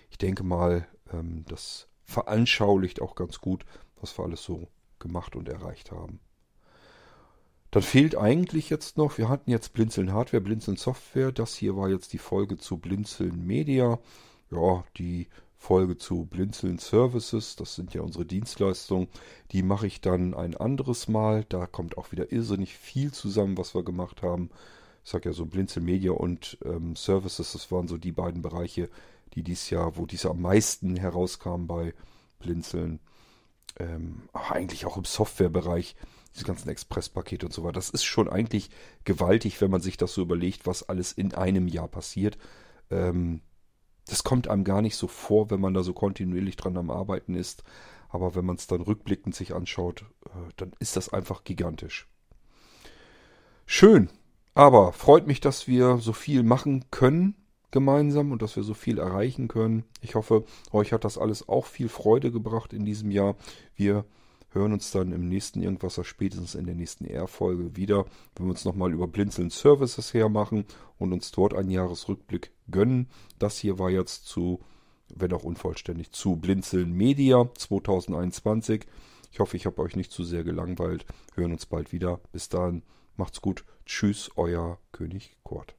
[0.10, 3.66] Ich denke mal, ähm, das veranschaulicht auch ganz gut,
[4.02, 4.68] was wir alles so
[4.98, 6.20] gemacht und erreicht haben.
[7.70, 11.32] Dann fehlt eigentlich jetzt noch, wir hatten jetzt Blinzeln Hardware, Blinzeln Software.
[11.32, 14.00] Das hier war jetzt die Folge zu Blinzeln Media.
[14.50, 15.28] Ja, die
[15.62, 19.10] Folge zu Blinzeln Services, das sind ja unsere Dienstleistungen.
[19.52, 21.44] Die mache ich dann ein anderes Mal.
[21.50, 24.50] Da kommt auch wieder irrsinnig viel zusammen, was wir gemacht haben.
[25.04, 28.90] Ich sage ja so Blinzeln Media und ähm, Services, das waren so die beiden Bereiche,
[29.34, 31.94] die dies Jahr, wo dies am meisten herauskam bei
[32.40, 33.00] Blinzeln
[33.80, 35.96] ähm, eigentlich auch im Softwarebereich,
[36.36, 37.74] diese ganzen Expresspakete und so weiter.
[37.74, 38.70] Das ist schon eigentlich
[39.04, 42.38] gewaltig, wenn man sich das so überlegt, was alles in einem Jahr passiert.
[42.90, 43.42] Ähm,
[44.10, 47.36] das kommt einem gar nicht so vor, wenn man da so kontinuierlich dran am Arbeiten
[47.36, 47.64] ist.
[48.10, 52.08] Aber wenn man es dann rückblickend sich anschaut, äh, dann ist das einfach gigantisch.
[53.66, 54.10] Schön.
[54.56, 57.36] Aber freut mich, dass wir so viel machen können
[57.72, 59.84] gemeinsam und dass wir so viel erreichen können.
[60.02, 63.36] Ich hoffe, euch hat das alles auch viel Freude gebracht in diesem Jahr.
[63.76, 64.06] Wir
[64.52, 68.66] hören uns dann im nächsten Irgendwasser, spätestens in der nächsten R-Folge wieder, wenn wir uns
[68.66, 70.66] nochmal über Blinzeln Services hermachen
[70.98, 73.08] und uns dort einen Jahresrückblick gönnen.
[73.38, 74.60] Das hier war jetzt zu,
[75.14, 78.86] wenn auch unvollständig, zu Blinzeln Media 2021.
[79.32, 81.06] Ich hoffe, ich habe euch nicht zu sehr gelangweilt.
[81.36, 82.20] Hören uns bald wieder.
[82.32, 82.84] Bis dahin,
[83.16, 83.64] macht's gut.
[83.86, 85.79] Tschüss, euer König Kurt.